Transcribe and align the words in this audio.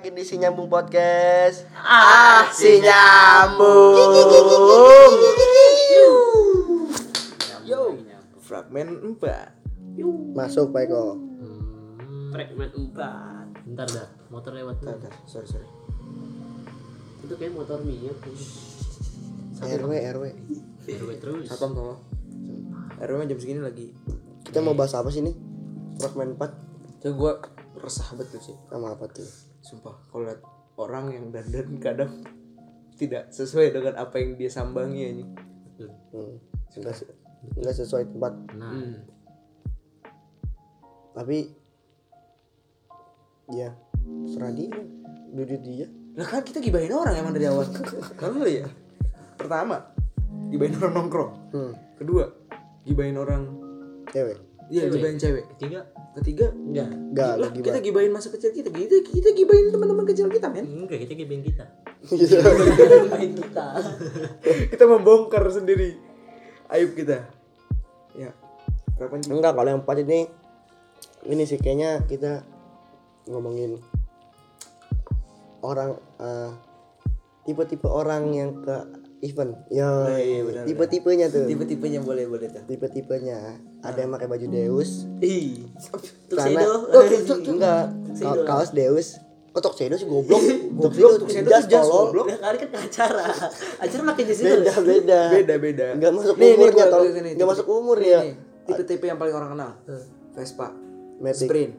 lagi 0.00 0.16
di 0.16 0.24
Si 0.24 0.40
Nyambung 0.40 0.72
Podcast. 0.72 1.68
Ah, 1.76 2.48
si 2.56 2.80
nyambung. 2.80 4.00
Yo, 7.68 8.00
fragmen 8.40 8.96
4 9.20 10.00
Masuk 10.32 10.72
Pak 10.72 10.88
Eko. 10.88 11.20
Fragmen 12.32 12.72
4 12.96 13.68
Bentar 13.68 13.86
dah, 13.92 14.08
motor 14.32 14.56
lewat 14.56 14.80
tuh. 14.80 14.88
Bentar, 14.88 15.12
bentar. 15.12 15.28
Sorry, 15.28 15.44
sorry. 15.44 15.68
Itu 17.20 17.36
kayak 17.36 17.52
motor 17.52 17.84
minyak 17.84 18.16
RW, 19.60 19.92
RW. 20.16 20.24
RW 20.96 21.10
terus. 21.20 21.44
Satpam 21.44 21.76
tolong 21.76 22.00
RW 22.96 23.28
jam 23.28 23.36
segini 23.36 23.60
lagi 23.60 23.92
Kita 24.48 24.64
mau 24.64 24.72
bahas 24.72 24.96
apa 24.96 25.12
sih 25.12 25.20
nih? 25.20 25.36
Fragmen 26.00 26.40
4 26.40 27.04
Coba 27.04 27.12
gue 27.12 27.32
resah 27.84 28.08
betul 28.16 28.40
sih 28.40 28.56
sama 28.72 28.96
apa 28.96 29.04
tuh? 29.12 29.49
Sumpah, 29.60 29.96
kalau 30.08 30.24
liat 30.24 30.40
orang 30.80 31.12
yang 31.12 31.24
dandan 31.28 31.76
kadang 31.76 32.12
tidak 32.96 33.32
sesuai 33.32 33.72
dengan 33.72 33.94
apa 33.96 34.16
yang 34.20 34.36
dia 34.36 34.50
sambangi 34.52 35.02
ini. 35.04 35.24
Hmm. 36.12 36.36
Se- 36.68 37.12
enggak 37.56 37.76
sesuai 37.76 38.04
tempat. 38.12 38.32
Nah, 38.56 38.72
Hmm. 38.72 38.96
Tapi 41.10 41.38
ya 43.50 43.74
serah 44.30 44.52
dia. 44.54 44.70
Duduk 45.30 45.60
dia. 45.62 45.86
Lah 46.18 46.26
kan 46.26 46.42
kita 46.42 46.58
gibahin 46.58 46.92
orang 46.92 47.14
emang 47.18 47.32
dari 47.34 47.46
awal. 47.46 47.66
Kalau 48.18 48.42
lu 48.42 48.48
ya, 48.50 48.66
pertama 49.38 49.90
gibahin 50.50 50.76
orang 50.78 50.94
nongkrong. 50.96 51.32
Hmm. 51.54 51.72
Kedua, 51.96 52.24
gibahin 52.84 53.16
orang 53.16 53.42
Cewek. 54.10 54.49
Iya, 54.70 54.86
gibahin 54.86 55.18
cewek. 55.18 55.44
ketiga 55.58 55.80
Ketiga, 56.10 56.46
enggak. 56.54 56.90
Enggak 56.90 57.32
lah, 57.38 57.50
lagi 57.50 57.58
kita 57.58 57.78
gibahin 57.82 58.10
masa 58.14 58.30
kecil 58.30 58.54
kita. 58.54 58.70
Kita 58.70 58.96
kita 59.02 59.28
gibahin 59.34 59.74
teman-teman 59.74 60.06
kecil 60.06 60.30
kita, 60.30 60.46
men. 60.46 60.66
Enggak, 60.66 61.02
kita 61.06 61.14
gebeng 61.18 61.42
kita. 61.42 61.64
Main 63.10 63.30
kita 63.34 63.66
kita 64.72 64.84
membongkar 64.86 65.42
sendiri 65.50 65.98
aib 66.70 66.94
kita. 66.94 67.26
Ya. 68.14 68.30
Kapan? 68.94 69.26
Enggak, 69.26 69.58
kalau 69.58 69.68
yang 69.74 69.82
4 69.82 70.06
ini 70.06 70.20
ini 71.26 71.42
sih 71.44 71.58
kayaknya 71.58 72.06
kita 72.06 72.46
ngomongin 73.26 73.82
orang 75.66 75.98
eh, 76.22 76.50
tipe-tipe 77.44 77.90
orang 77.90 78.32
yang 78.32 78.50
ke 78.62 78.99
event. 79.20 79.52
Ya, 79.68 79.88
iya, 80.16 80.40
benar, 80.42 80.64
tipe-tipenya 80.64 81.26
tuh. 81.28 81.44
Tipe-tipenya 81.44 82.00
boleh 82.00 82.24
boleh 82.24 82.48
tuh. 82.48 82.64
Tipe-tipenya 82.64 83.38
ada 83.78 83.96
yang 83.96 84.10
pakai 84.10 84.26
baju 84.26 84.46
Deus, 84.46 85.04
Ih. 85.18 85.68
Tuxedo. 86.26 86.88
Oh, 86.88 87.04
enggak 87.46 87.84
Ka- 88.16 88.44
kaos 88.44 88.70
Deus 88.70 89.20
kok 89.50 89.66
Tuxedo 89.66 89.98
sih 89.98 90.06
goblok 90.06 90.38
Tuxedo 90.78 91.18
Tuxedo 91.18 91.48
jas 91.48 91.66
tuh 91.66 91.74
jas, 91.74 91.82
goblok. 91.84 92.22
Udah 92.24 92.38
kali 92.38 92.56
kan 92.56 92.70
acara 92.70 93.24
Acara 93.78 94.02
makin 94.04 94.24
di 94.24 94.30
situ 94.30 94.46
beda 94.46 94.74
beda 94.94 95.20
Beda 95.28 95.54
beda. 95.58 95.86
Nggak 95.98 96.12
masuk 96.14 96.34
Nih, 96.38 96.50
umurnya, 96.54 96.84
nih, 96.86 97.10
Nggak 97.10 97.34
tipe- 97.34 97.50
masuk 97.50 97.66
umur 97.66 97.96
nih, 97.98 98.08
ya. 98.08 98.20
Tipe-tipe 98.62 99.04
yang 99.04 99.18
paling 99.18 99.34
orang 99.34 99.50
kenal. 99.50 99.70
Vespa, 100.30 100.70
Matic 101.18 101.50
Sprint. 101.50 101.72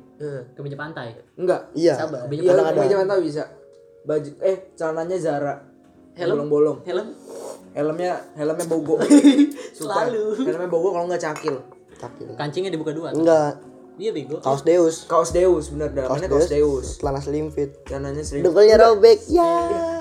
Kemeja 0.52 0.76
pantai. 0.76 1.16
Enggak. 1.34 1.72
iya 1.72 1.96
Sabar. 1.96 2.28
Kemeja 2.28 2.96
mantap 3.00 3.24
bisa. 3.24 3.48
Baju 4.04 4.30
eh 4.44 4.76
celananya 4.76 5.16
Zara. 5.16 5.56
Helm? 6.14 6.36
bolong-bolong. 6.38 6.78
Helm 6.84 7.08
Helmnya 7.72 8.20
helmnya 8.36 8.66
bogo. 8.66 9.00
Sumpah. 9.78 10.12
Selalu. 10.12 10.44
Helmnya 10.44 10.68
bogo 10.68 10.92
kalau 10.92 11.08
nggak 11.08 11.24
cakil. 11.24 11.56
tapi 11.94 12.26
Kancingnya 12.34 12.70
dibuka 12.70 12.92
dua. 12.92 13.12
tuh. 13.12 13.22
enggak 13.22 13.62
Iya 13.96 14.12
bego. 14.12 14.40
kaos 14.40 14.64
Deus 14.64 15.06
Kaos 15.06 15.30
Deus 15.30 15.70
bener 15.70 15.94
dalamnya 15.94 16.26
kaos 16.26 16.50
Deus. 16.50 16.98
celana 16.98 17.22
slim 17.22 17.48
fit 17.48 17.76
Celananya 17.86 18.24
sering. 18.24 18.42
dengkulnya 18.42 18.80
robek 18.80 19.20
ya 19.28 19.52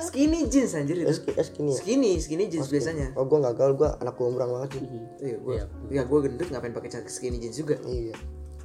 Skinny 0.01 0.49
jeans 0.49 0.73
anjir 0.73 0.97
itu. 0.97 1.05
es 1.05 1.21
es 1.29 1.49
gini 1.53 1.69
ya 1.69 1.77
Skinny, 1.77 2.13
skinny 2.17 2.45
jeans 2.49 2.71
biasanya. 2.71 3.13
oh 3.13 3.27
gua 3.27 3.53
gagal 3.53 3.77
gua 3.77 3.99
anak 3.99 4.17
gombrang 4.17 4.49
banget 4.49 4.69
sih 4.73 4.83
Iya, 5.21 5.37
gua. 5.39 5.55
Ya 5.91 6.03
gua 6.03 6.19
gendut 6.23 6.49
ngapain 6.49 6.73
pakai 6.73 6.89
skinny 7.05 7.37
jeans 7.37 7.61
juga. 7.61 7.77
iya 7.85 8.17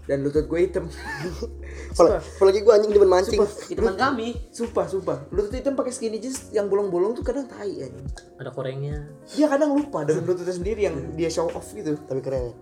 Dan 0.05 0.21
lutut 0.21 0.45
gue 0.45 0.59
hitam. 0.61 0.85
Apal- 1.95 2.21
apalagi 2.21 2.59
gua 2.61 2.77
anjing 2.77 2.91
demen 2.93 3.09
mancing 3.09 3.39
Itu 3.41 3.79
teman 3.79 3.95
kami 3.97 4.38
Sumpah, 4.53 4.85
sumpah. 4.85 5.17
Lutut 5.33 5.53
hitam 5.53 5.73
pakai 5.73 5.91
skinny 5.91 6.21
jeans 6.21 6.53
yang 6.53 6.69
bolong-bolong 6.69 7.17
tuh 7.17 7.25
kadang 7.25 7.49
tai 7.49 7.83
anjing. 7.83 8.07
Ada 8.38 8.53
korengnya. 8.53 9.05
Dia 9.33 9.49
kadang 9.49 9.73
lupa 9.73 10.05
dengan 10.05 10.29
lututnya 10.29 10.53
sendiri 10.53 10.85
yang 10.85 11.17
dia 11.17 11.27
show 11.33 11.49
off 11.51 11.73
gitu. 11.73 11.97
tapi 12.05 12.21
keren 12.21 12.51
ya 12.51 12.55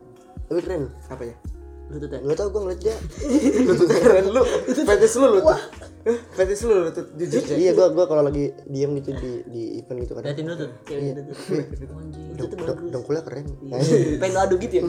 tapi 0.48 0.60
keren 0.64 0.92
Apanya? 1.10 1.36
Lututnya 1.94 2.20
nggak 2.20 2.36
tau 2.36 2.48
gua 2.50 2.62
ngeliat 2.66 2.82
dia 2.82 2.96
lutut 3.70 3.88
keren 3.88 4.26
lu. 4.28 4.42
Fetish 4.66 5.16
lu 5.16 5.28
lutut. 5.32 5.60
Fetish 6.34 6.62
lu 6.64 6.74
lutut 6.84 7.06
jujur 7.16 7.40
aja. 7.40 7.54
iya 7.54 7.72
gua 7.72 7.88
gua 7.90 8.06
kalau 8.06 8.24
lagi 8.24 8.50
diem 8.66 8.98
gitu 8.98 9.14
di 9.14 9.32
di 9.46 9.62
event 9.78 9.98
gitu 10.02 10.14
kadang 10.14 10.28
Liatin 10.28 10.46
lutut. 10.50 10.70
Itu 12.34 12.44
tuh 12.44 12.56
Deng- 12.58 12.66
bagus 12.66 12.90
dengkulnya 12.90 13.22
keren 13.22 13.46
Pengen 14.22 14.34
lu 14.34 14.40
adu 14.42 14.56
gitu 14.58 14.74
ya 14.74 14.82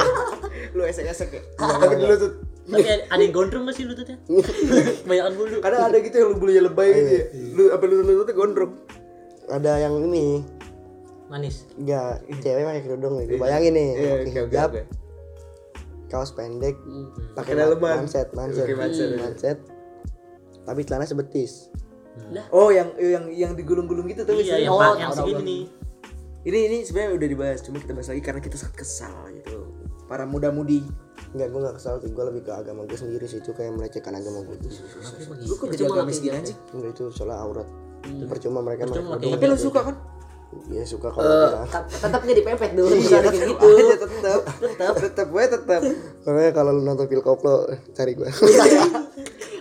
Lu 0.74 0.82
esek-esek 0.82 1.28
ya. 1.30 1.42
Tapi 1.54 1.94
di 1.94 2.06
lutut. 2.08 2.32
Tapi 2.64 2.80
ada 3.04 3.20
yang 3.20 3.30
gondrong 3.30 3.68
gak 3.68 3.76
sih 3.76 3.84
lututnya? 3.84 4.16
Kebanyakan 4.24 5.32
bulu. 5.36 5.56
Kadang 5.60 5.82
ada 5.84 5.96
gitu 6.00 6.16
yang 6.16 6.28
lu 6.32 6.36
bulunya 6.40 6.62
lebay 6.64 6.88
gitu 6.90 7.12
ya. 7.12 7.24
Lu 7.52 7.64
apa 7.68 7.84
lutut 7.84 8.06
lututnya 8.08 8.34
gondrong. 8.34 8.72
ada 9.44 9.76
yang 9.76 10.00
ini 10.02 10.40
Manis. 11.24 11.64
Enggak, 11.74 12.20
cewek 12.38 12.64
pakai 12.64 12.82
kerudung 12.84 13.16
nih. 13.16 13.36
Bayangin 13.36 13.72
nih, 13.72 13.88
Iya, 13.92 14.12
oke. 14.64 14.80
Kaos 16.06 16.32
pendek, 16.32 16.76
pakai 17.34 17.34
Pakai 17.34 17.54
daleman. 17.56 18.04
manset, 18.04 18.28
manset, 18.32 18.64
Pakai 18.64 18.76
manset, 18.76 19.08
iya. 19.08 19.18
manset. 19.18 19.58
Tapi 20.64 20.80
celana 20.82 21.04
sebetis. 21.04 21.68
Oh, 22.48 22.70
yang 22.70 22.94
yang 22.96 23.24
yang 23.28 23.52
digulung-gulung 23.52 24.06
gitu 24.06 24.22
tuh 24.22 24.38
Iya, 24.38 24.64
yang, 24.64 24.72
Oh, 24.72 24.94
yang 24.94 25.10
segini. 25.10 25.66
Ini 26.44 26.58
ini 26.68 26.76
sebenarnya 26.84 27.16
udah 27.16 27.28
dibahas, 27.28 27.60
cuma 27.64 27.80
kita 27.80 27.96
bahas 27.96 28.12
lagi 28.12 28.20
karena 28.20 28.40
kita 28.40 28.56
sangat 28.60 28.76
kesal 28.78 29.16
gitu. 29.32 29.64
Para 30.04 30.28
muda-mudi. 30.28 30.84
Enggak, 31.32 31.50
gue 31.50 31.60
gak 31.64 31.76
kesal 31.80 31.94
sih. 31.98 32.12
Gue 32.12 32.24
lebih 32.28 32.44
ke 32.46 32.52
agama 32.52 32.84
gue 32.84 32.94
sendiri 32.94 33.24
sih. 33.24 33.40
Itu 33.40 33.56
kayak 33.56 33.74
melecehkan 33.74 34.12
agama 34.14 34.44
gue. 34.44 34.60
Lu 35.42 35.56
kok 35.56 35.72
jadi 35.72 35.88
agamis 35.88 36.20
gini 36.20 36.36
anjing? 36.36 36.58
Enggak, 36.76 36.94
itu 36.94 37.04
soalnya 37.10 37.40
aurat. 37.40 37.66
Percuma 38.28 38.60
mereka 38.60 38.84
Percuma 38.86 39.16
kayak 39.16 39.40
Tapi 39.40 39.44
lu 39.48 39.56
suka 39.56 39.80
kan? 39.88 39.96
Iya 40.66 40.84
suka 40.84 41.08
kalau 41.08 41.24
Eh, 41.24 41.48
dia. 41.50 41.64
tet- 41.68 42.00
Tetap 42.00 42.20
nggak 42.20 42.36
dipepet 42.36 42.70
dulu 42.72 42.88
Iya, 42.90 43.18
kayak 43.20 43.34
gitu 43.44 43.66
aja 43.78 43.96
tetap. 43.98 44.40
Tetap 44.56 44.94
Tetap 44.98 45.26
gue 45.28 45.44
tetap. 45.46 45.80
Makanya 46.22 46.52
kalau 46.52 46.70
lu 46.72 46.82
nonton 46.82 47.06
film 47.06 47.20
koplo, 47.20 47.56
cari 47.90 48.12
gue. 48.12 48.28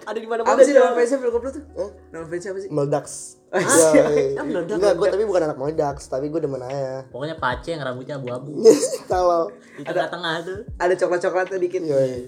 Ada 0.03 0.17
di 0.17 0.27
mana 0.27 0.43
Apa 0.43 0.59
sih 0.59 0.71
nama 0.71 0.91
fansnya 0.91 1.15
Phil 1.17 1.31
Koplo 1.31 1.49
tuh? 1.49 1.63
Nama 2.11 2.25
fansnya 2.25 2.51
apa 2.51 2.59
sih? 2.59 2.69
Meledax. 2.69 3.05
Ah, 3.49 3.59
Ya, 3.63 4.03
iya. 4.11 4.41
Meledak, 4.43 4.75
Enggak, 4.75 4.93
gue 4.93 5.07
tapi 5.09 5.23
bukan 5.23 5.41
anak 5.43 5.57
meledax, 5.57 5.95
tapi 6.07 6.27
gue 6.27 6.39
demen 6.39 6.59
aja. 6.59 7.07
Pokoknya 7.07 7.35
pace 7.37 7.71
yang 7.71 7.81
rambutnya 7.81 8.15
abu-abu. 8.17 8.51
Kalau 9.11 9.47
Di 9.73 9.83
tengah-tengah 9.85 10.33
tuh. 10.43 10.59
Ada 10.75 10.93
coklat-coklatnya 10.97 11.57
dikit. 11.57 11.81
Yoi. 11.81 12.27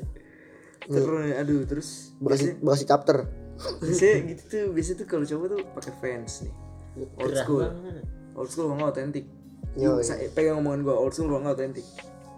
Terus 0.85 1.33
aduh 1.33 1.61
terus 1.65 1.87
bekasi 2.17 2.55
bekasi 2.55 2.83
chapter. 2.85 3.17
biasanya 3.55 4.19
gitu 4.29 4.43
tuh 4.45 4.63
biasanya 4.69 4.97
tuh 4.97 5.07
kalau 5.07 5.25
cowok 5.25 5.45
tuh 5.49 5.59
pakai 5.73 5.93
fans 5.97 6.43
nih 6.43 6.53
old 7.17 7.33
school 7.33 7.63
banget. 7.63 8.03
Old 8.35 8.47
school 8.47 8.69
nggak 8.69 8.91
otentik 8.91 9.25
Yoi. 9.75 9.99
Sa- 10.01 10.15
pegang 10.31 10.59
omongan 10.59 10.83
gua 10.83 10.95
old 10.95 11.11
school 11.11 11.31
nggak 11.33 11.51
otentik 11.53 11.83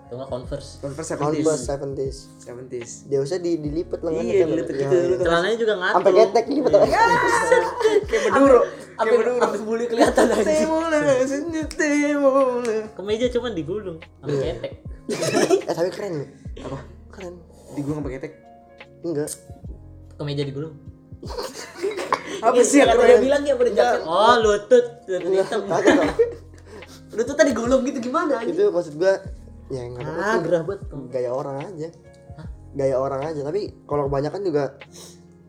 Tuh 0.08 0.16
nggak 0.16 0.32
converse. 0.32 0.80
converse 0.80 1.10
Converse 1.12 1.68
70s 1.68 2.16
70s. 2.40 2.40
70s 2.40 2.92
Deusnya 3.06 3.40
di 3.40 3.60
dilipet 3.60 4.00
lengannya 4.00 4.32
iya 4.32 4.40
kan. 4.40 4.48
Iya, 4.48 4.64
gitu 4.64 4.72
iya. 4.74 4.88
lu 4.88 5.14
tuh 5.14 5.26
Celananya 5.28 5.58
juga 5.58 5.74
ngatur. 5.76 5.96
Sampai 6.00 6.12
ketek 6.16 6.46
gitu. 6.48 6.70
kayak 8.08 8.22
beduro 8.24 8.58
kayak 8.64 8.96
Sampai 8.96 9.12
beduro 9.12 9.32
sampai 9.38 9.60
bulu 9.62 9.84
kelihatan 9.86 10.26
aja. 10.32 10.54
Kemeja 12.96 13.26
cuman 13.30 13.52
digulung. 13.52 13.98
Sampai 14.18 14.38
ketek. 14.48 14.72
eh 15.62 15.74
tapi 15.74 15.90
keren 15.90 16.12
loh. 16.16 16.30
apa 16.64 16.78
Keren. 17.12 17.34
di 17.70 17.82
gua 17.82 17.94
nggak 17.94 18.06
pakai 18.08 18.20
tek 18.22 18.34
Enggak. 19.00 19.30
Kemeja 20.16 20.44
digulung. 20.44 20.74
apa 22.42 22.62
sih 22.64 22.78
yang 22.82 22.90
Kata 22.92 23.00
keren? 23.00 23.10
dia 23.10 23.20
bilang 23.24 23.42
ya 23.44 23.54
pada 23.58 23.72
jaket. 23.72 24.02
Oh, 24.06 24.36
lutut. 24.44 24.86
Lutut 25.08 25.32
hitam. 25.34 25.62
Lutut 27.18 27.36
tadi 27.40 27.52
gulung 27.56 27.82
gitu 27.88 27.98
gimana 28.04 28.44
Itu 28.44 28.70
maksud 28.70 29.00
gua 29.00 29.18
ya 29.68 29.82
enggak 29.84 30.06
apa-apa 30.06 30.22
Ah 30.22 30.38
gerah 30.44 30.62
banget 30.64 30.82
Gaya 31.10 31.30
orang 31.34 31.58
aja. 31.64 31.88
Gaya 32.78 32.96
orang 33.00 33.22
aja, 33.26 33.42
tapi 33.42 33.74
kalau 33.90 34.06
kebanyakan 34.06 34.42
juga 34.46 34.64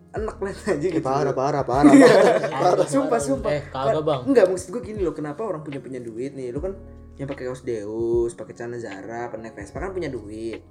enak 0.09 0.37
lah 0.41 0.53
aja 0.57 0.87
gitu. 0.89 1.05
parah 1.05 1.35
parah 1.37 1.63
parah. 1.69 1.93
parah. 2.65 2.89
sumpah 2.89 3.21
sumpah. 3.21 3.53
Eh, 3.53 3.63
kagak, 3.69 4.01
Bang. 4.01 4.21
enggak 4.25 4.49
maksud 4.49 4.73
gue 4.73 4.83
gini 4.83 5.05
loh 5.05 5.13
kenapa 5.13 5.45
orang 5.45 5.61
punya 5.61 5.85
punya 5.85 6.01
duit 6.01 6.33
nih? 6.33 6.49
Lu 6.49 6.65
kan 6.65 6.73
yang 7.21 7.29
pakai 7.29 7.51
kaos 7.51 7.67
Deus 7.67 8.33
pakai 8.39 8.55
celana 8.55 8.79
Zara 8.79 9.27
pakai 9.29 9.51
Vespa 9.53 9.83
kan 9.83 9.93
punya 9.93 10.09
duit. 10.09 10.65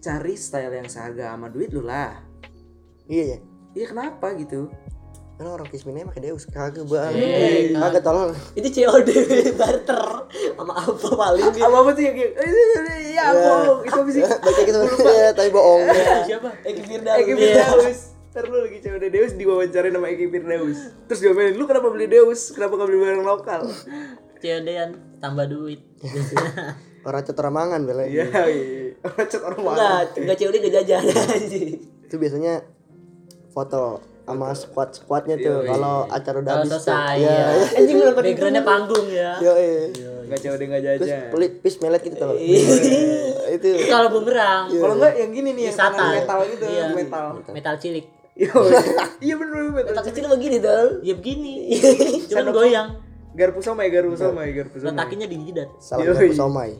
Cari 0.00 0.34
style 0.38 0.72
yang 0.72 0.88
seharga 0.88 1.36
sama 1.36 1.52
duit 1.52 1.74
lu 1.74 1.84
lah. 1.84 2.16
Iya 3.10 3.36
ya. 3.36 3.38
iya 3.76 3.86
kenapa 3.90 4.32
gitu 4.38 4.70
Karena 5.40 5.56
orang 5.56 5.72
kisminnya 5.72 6.04
pakai 6.04 6.20
Deus 6.28 6.44
kagak 6.52 6.84
bang. 6.84 7.16
Eh, 7.16 7.72
Kagak 7.72 8.04
tolong. 8.04 8.36
Itu 8.52 8.68
COD 8.68 9.08
barter 9.60 10.04
sama 10.52 10.76
apa 10.76 11.08
paling 11.16 11.48
gitu 11.48 11.64
apa 11.64 11.76
apa 11.80 11.90
kayak 11.96 12.12
"Eh, 12.36 13.16
ya 13.16 13.32
bohong 13.32 13.80
itu 13.88 13.96
apa 13.96 14.10
sih 14.12 14.20
Baca 14.44 14.60
gitu 14.60 14.78
ya, 15.08 15.32
tapi 15.32 15.48
bohong. 15.48 15.80
Siapa? 16.28 16.48
Eki 16.60 16.84
Eki 16.84 16.84
Firdaus 16.84 17.32
Firdaus 17.32 18.00
Ntar 18.36 18.44
lu 18.52 18.56
lagi 18.60 18.78
cewek 18.84 19.08
Deus 19.08 19.32
diwawancarain 19.40 19.96
sama 19.96 20.06
Eki 20.12 20.26
Firdaus 20.28 20.78
Terus 21.08 21.20
diomelin, 21.24 21.56
lu 21.56 21.64
kenapa 21.64 21.88
beli 21.88 22.04
Deus? 22.04 22.52
Kenapa 22.52 22.76
gak 22.76 22.88
beli 22.92 23.00
barang 23.00 23.24
lokal? 23.24 23.60
COD-an 24.44 24.90
tambah 25.24 25.48
duit. 25.48 25.80
Orang 27.00 27.24
cat 27.24 27.36
orang 27.40 27.54
mangan 27.56 27.80
bela. 27.88 28.04
Iya, 28.04 28.28
iya 28.44 28.92
Orang 29.00 29.24
cat 29.24 29.40
orang 29.40 29.60
mana? 29.64 29.72
Enggak, 29.72 30.04
enggak 30.20 30.36
COD 30.36 30.54
enggak 30.60 30.74
jajan. 30.84 31.02
Itu 32.04 32.14
biasanya 32.20 32.60
foto 33.56 34.09
sama 34.24 34.54
squad 34.54 34.90
squadnya 34.94 35.36
tuh 35.36 35.64
kalau 35.64 36.06
acara 36.06 36.36
udah 36.38 36.52
Kalau 36.52 36.62
habis 36.62 36.70
tuh. 36.70 36.80
selesai 36.82 37.14
Iya. 37.16 37.30
ya. 37.30 37.44
iya. 37.50 37.66
Anjing 37.78 37.96
lu 37.96 38.12
Backgroundnya 38.12 38.62
panggung 38.62 39.06
ya. 39.10 39.30
Yo, 39.38 39.52
iya. 39.54 39.82
Gak 40.30 40.38
cewek 40.38 40.56
gak 40.62 40.80
Terus 40.80 41.10
jajan 41.10 41.30
pelit 41.34 41.52
pis 41.58 41.74
melet 41.82 42.00
gitu 42.06 42.16
tau. 42.16 42.34
itu 43.56 43.68
Kalau 43.90 44.08
bumerang, 44.14 44.70
Kalau 44.70 44.94
enggak 44.94 45.14
yang 45.18 45.30
gini 45.34 45.50
nih, 45.52 45.64
yang 45.68 45.76
metal 46.14 46.38
gitu 46.46 46.64
Iya. 46.64 46.84
Metal 46.94 47.24
metal 47.50 47.74
cilik. 47.76 48.06
Iya, 48.38 48.50
iya 49.26 49.34
bener 49.36 49.74
metal 49.74 50.02
kecil 50.06 50.24
begini 50.30 50.56
dong. 50.62 51.02
Ya 51.02 51.14
begini. 51.18 51.54
Cuman 52.30 52.46
goyang. 52.54 52.88
Garpu 53.30 53.62
somai, 53.62 53.90
garpu 53.90 54.14
somai, 54.14 54.50
garpu 54.50 54.78
somai 54.78 54.90
Letakinya 54.90 55.26
di 55.26 55.36
jidat. 55.38 55.68
salah 55.78 56.02
satu 56.14 56.34
somai. 56.34 56.78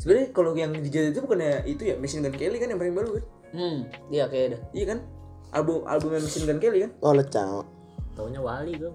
Sebenarnya 0.00 0.32
kalau 0.32 0.56
yang 0.56 0.72
dijajah 0.72 1.12
itu 1.12 1.20
bukannya 1.20 1.68
itu 1.68 1.82
ya 1.84 1.94
Machine 2.00 2.24
Gun 2.24 2.32
Kelly 2.32 2.56
kan 2.56 2.72
yang 2.72 2.80
paling 2.80 2.96
baru 2.96 3.20
kan? 3.20 3.24
Hmm, 3.52 3.78
iya 4.08 4.24
kayak 4.32 4.56
dah. 4.56 4.60
Iya 4.72 4.84
kan? 4.88 4.98
Album 5.50 5.82
albumnya 5.84 6.22
Machine 6.22 6.46
Gun 6.46 6.58
Kelly 6.62 6.78
kan? 6.86 6.92
Oh 7.02 7.12
lecang. 7.12 7.66
Taunya 8.14 8.40
wali 8.42 8.74
gue. 8.74 8.90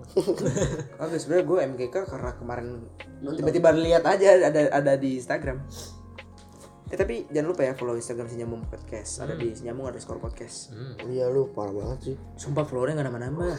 Oke, 1.01 1.15
sebenarnya 1.17 1.45
gue 1.47 1.57
MKK 1.75 1.95
karena 2.05 2.31
kemarin 2.35 2.67
tiba-tiba 3.23 3.73
lihat 3.73 4.03
aja 4.05 4.37
ada 4.39 4.61
ada 4.69 4.93
di 4.95 5.17
Instagram. 5.17 5.63
Eh 6.85 6.93
tapi 6.93 7.25
jangan 7.33 7.49
lupa 7.49 7.65
ya 7.65 7.73
follow 7.73 7.97
Instagram 7.97 8.29
Sinyamung 8.29 8.61
Podcast. 8.69 9.17
Ada 9.17 9.33
di 9.33 9.57
Sinyamung 9.57 9.89
ada 9.89 9.97
skor 9.97 10.21
podcast. 10.21 10.69
Iya 11.01 11.33
lu 11.33 11.49
parah 11.49 11.73
banget 11.73 12.13
sih. 12.13 12.15
Sumpah 12.37 12.61
followernya 12.61 13.01
nggak 13.01 13.07
nambah-nambah. 13.09 13.55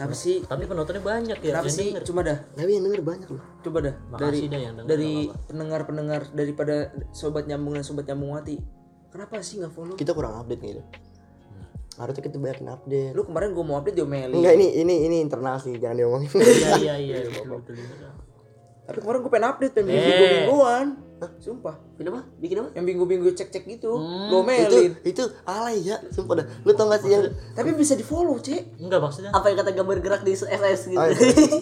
Kenapa 0.00 0.16
sih? 0.16 0.40
Tapi 0.48 0.64
penontonnya 0.64 1.04
banyak 1.04 1.38
ya. 1.44 1.50
Kenapa 1.52 1.68
sih? 1.68 1.92
denger. 1.92 2.02
Cuma 2.08 2.24
dah, 2.24 2.40
Tapi 2.56 2.70
yang 2.72 2.84
denger 2.88 3.02
banyak 3.04 3.28
loh. 3.28 3.42
coba 3.60 3.78
dah. 3.84 3.94
Makasih 4.08 4.24
dari 4.24 4.40
dah 4.48 4.60
yang 4.64 4.74
denger, 4.80 4.88
dari 4.88 5.12
pendengar-pendengar 5.44 6.20
daripada 6.32 6.74
sobat 7.12 7.44
nyambung 7.44 7.76
dan 7.76 7.84
sobat 7.84 8.08
nyambung 8.08 8.32
mati. 8.32 8.56
Kenapa 9.12 9.36
sih 9.44 9.60
nggak 9.60 9.72
follow? 9.76 9.94
Kita 10.00 10.16
kurang 10.16 10.40
update 10.40 10.62
gitu. 10.64 10.82
Harusnya 12.00 12.22
kita 12.24 12.36
banyakin 12.36 12.68
update. 12.70 13.12
Lu 13.12 13.22
kemarin 13.22 13.52
gue 13.52 13.60
mau 13.60 13.76
update 13.76 13.92
diomelin. 13.94 14.32
Enggak 14.32 14.56
ini 14.56 14.66
ini 14.74 14.94
ini 15.04 15.16
internal 15.20 15.60
sih 15.60 15.76
jangan 15.76 15.96
diomongin. 15.98 16.32
Iya 16.32 16.72
iya 16.80 16.94
iya. 16.96 17.18
betul, 17.28 17.60
betul, 17.60 17.76
betul. 17.76 18.08
Tapi 18.82 18.98
kemarin 18.98 19.18
gue 19.20 19.30
pengen 19.30 19.46
update 19.46 19.72
pengen 19.72 19.86
bikin 19.86 20.00
Eh. 20.00 20.08
minggu-mingguan. 20.08 20.86
Sumpah. 21.36 21.76
Bikin 21.94 22.08
apa? 22.08 22.20
Bikin 22.40 22.56
apa? 22.56 22.68
Yang 22.72 22.84
minggu-minggu 22.86 23.28
cek-cek 23.36 23.64
gitu. 23.68 23.92
itu 23.92 24.32
Lu 24.32 24.40
omelin. 24.40 24.96
itu 25.04 25.22
alay 25.44 25.76
ya 25.78 26.00
sumpah 26.08 26.40
dah. 26.40 26.46
Lu 26.64 26.72
tau 26.72 26.88
gak 26.88 27.04
sih 27.04 27.12
yang 27.12 27.28
Tapi 27.52 27.76
bisa 27.76 27.92
di 27.92 28.00
follow, 28.00 28.40
Cek. 28.40 28.80
Enggak 28.80 28.98
maksudnya. 28.98 29.30
Apa 29.30 29.46
yang 29.46 29.60
kata 29.60 29.76
gambar 29.76 30.00
gerak 30.00 30.22
di 30.24 30.32
SS 30.32 30.80
gitu. 30.88 30.96
Ah, 30.96 31.12
itu. 31.12 31.56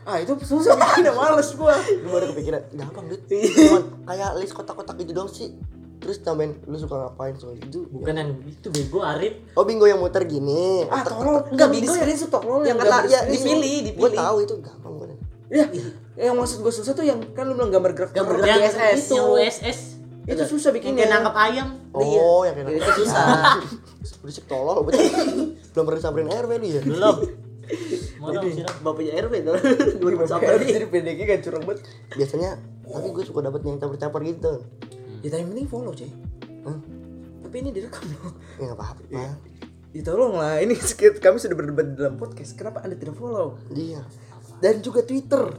Ah, 0.00 0.16
itu 0.16 0.32
susah 0.40 0.72
bikinnya 0.72 1.10
males 1.12 1.50
gua. 1.52 1.74
Lu 1.76 2.08
baru 2.08 2.30
kepikiran 2.30 2.62
gampang 2.72 3.04
dude. 3.04 3.26
Cuman 3.66 3.82
kayak 4.06 4.30
list 4.38 4.54
kotak-kotak 4.54 4.94
gitu 4.96 5.10
dong 5.10 5.26
sih. 5.26 5.58
Terus 6.00 6.16
tambahin 6.18 6.56
lu 6.64 6.74
suka 6.74 6.96
ngapain 6.98 7.36
soal 7.36 7.54
itu. 7.54 7.84
Bukan 7.86 8.14
yang 8.14 8.30
itu 8.42 8.68
bego 8.68 9.00
Arif. 9.00 9.36
Oh 9.52 9.62
bingo 9.62 9.84
yang 9.84 10.00
muter 10.00 10.24
gini. 10.24 10.88
Ah, 10.88 11.04
tolol. 11.04 11.44
Enggak, 11.46 11.68
bingo 11.68 11.92
ya. 11.92 12.02
screenshot 12.02 12.30
tolol 12.30 12.64
yang 12.64 12.74
yang 12.74 12.78
kata 12.80 12.96
ya 13.06 13.20
screenshot. 13.22 13.30
dipilih, 13.30 13.74
Gue 13.76 14.08
dipilih. 14.08 14.18
tahu 14.18 14.36
itu 14.40 14.54
gampang 14.58 14.94
banget. 14.96 15.18
Ya, 15.50 15.64
yang 16.22 16.34
maksud 16.34 16.60
gua 16.60 16.70
susah 16.70 16.94
tuh 16.94 17.02
yang 17.02 17.18
kan 17.32 17.42
lu 17.42 17.52
bilang 17.52 17.68
gambar 17.68 17.90
gerak 17.92 18.10
Gambar 18.12 18.38
gerak 18.38 18.48
Yang 18.48 18.62
SS. 18.70 18.98
itu 19.02 19.14
yang 19.14 19.28
USS. 19.28 19.78
itu 20.22 20.42
susah 20.46 20.68
Yang 20.68 20.76
bikinnya. 20.78 20.98
kayak 21.00 21.10
nangkap 21.12 21.34
ayam. 21.36 21.68
Oh, 21.90 22.40
yang 22.42 22.54
kayak 22.54 22.78
Itu 22.78 22.90
susah. 23.02 23.26
berisik 24.22 24.44
tolol. 24.46 24.86
Belum 24.86 25.84
pernah 25.84 26.00
samperin 26.00 26.28
RW 26.28 26.50
lu 26.54 26.66
ya. 26.70 26.80
Belum. 26.80 27.16
Mau 28.18 28.28
dong 28.30 28.46
siram. 28.46 28.74
Bapaknya 28.80 29.12
RW 29.20 29.34
tuh. 29.42 29.54
Gimana 29.98 30.24
Sampai 30.24 30.54
Jadi 30.60 30.86
pendeknya 30.86 31.24
kan 31.26 31.38
curang 31.40 31.62
banget. 31.64 31.80
Biasanya 32.10 32.50
tapi 32.84 33.08
gue 33.08 33.22
suka 33.22 33.40
dapet 33.40 33.60
yang 33.64 33.76
caper-caper 33.76 34.20
gitu. 34.24 34.52
Ya 35.20 35.28
tapi 35.28 35.42
penting 35.46 35.68
follow, 35.68 35.92
Cek. 35.92 36.10
Hah? 36.64 36.78
Tapi 37.40 37.54
ini 37.58 37.70
direkam 37.70 38.04
loh. 38.10 38.32
Ya 38.56 38.68
enggak 38.68 38.78
apa-apa. 38.78 39.20
Ya 39.90 40.00
tolong 40.00 40.38
lah, 40.38 40.62
ini 40.62 40.78
sedikit 40.80 41.18
kami 41.18 41.36
sudah 41.36 41.56
berdebat 41.58 41.98
dalam 41.98 42.14
podcast. 42.14 42.54
Kenapa 42.54 42.80
Anda 42.80 42.94
tidak 42.94 43.18
follow? 43.18 43.58
Iya. 43.70 44.06
Dan 44.62 44.80
juga 44.80 45.02
Twitter. 45.02 45.50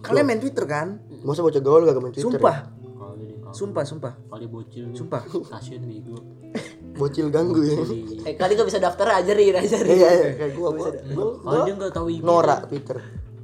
Kalian 0.00 0.24
main 0.24 0.40
Twitter 0.40 0.64
kan? 0.64 1.00
Masa 1.20 1.40
bocah 1.40 1.60
gaul 1.60 1.84
gak 1.84 1.96
main 1.96 2.12
Twitter? 2.12 2.28
Sumpah. 2.28 2.56
Kalau 2.68 3.14
jadi 3.16 3.34
kalau 3.40 3.54
Sumpah, 3.54 3.82
sumpah. 3.84 4.12
kali 4.28 4.46
bocil. 4.46 4.84
Sumpah. 4.92 5.22
Kasian 5.24 5.84
bego. 5.84 6.16
Bocil 6.94 7.26
ganggu 7.26 7.58
ya. 7.66 7.74
Eh 8.22 8.38
kali 8.38 8.54
gak 8.54 8.70
bisa 8.70 8.78
daftar 8.78 9.18
ajarin 9.18 9.58
ajarin. 9.58 9.90
Iya, 9.90 10.10
iya, 10.14 10.30
kayak 10.38 10.52
gua 10.54 10.70
gua. 10.70 10.94
gua, 10.94 11.26
Kalau 11.42 11.60
dia 11.66 11.74
enggak 11.74 11.92
tahu. 11.92 12.06
Nora 12.22 12.56
Twitter. 12.62 12.98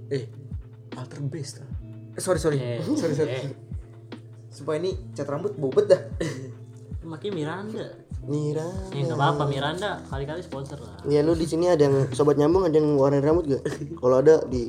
Eh, 0.06 0.24
alter 0.94 1.18
base 1.26 1.58
lah. 1.58 1.68
Eh, 2.14 2.22
sorry, 2.22 2.38
sorry. 2.38 2.58
Eh, 2.62 2.78
sorry, 2.94 3.14
sorry. 3.18 3.30
eh. 3.34 3.69
Supaya 4.60 4.76
ini 4.76 4.92
cat 5.16 5.24
rambut 5.24 5.56
bobet 5.56 5.88
dah. 5.88 6.02
Makin 7.16 7.32
Miranda. 7.32 7.96
Mira. 8.28 8.68
Ya 8.92 9.08
enggak 9.08 9.16
apa-apa 9.16 9.48
Miranda 9.48 10.04
kali-kali 10.12 10.44
sponsor 10.44 10.76
lah. 10.84 11.00
Ya 11.08 11.24
lu 11.24 11.32
di 11.32 11.48
sini 11.48 11.72
ada 11.72 11.88
yang 11.88 12.12
sobat 12.12 12.36
nyambung 12.36 12.68
ada 12.68 12.76
yang 12.76 12.92
warna 13.00 13.24
rambut 13.24 13.48
gak? 13.48 13.64
Kalau 14.04 14.20
ada 14.20 14.44
di 14.44 14.68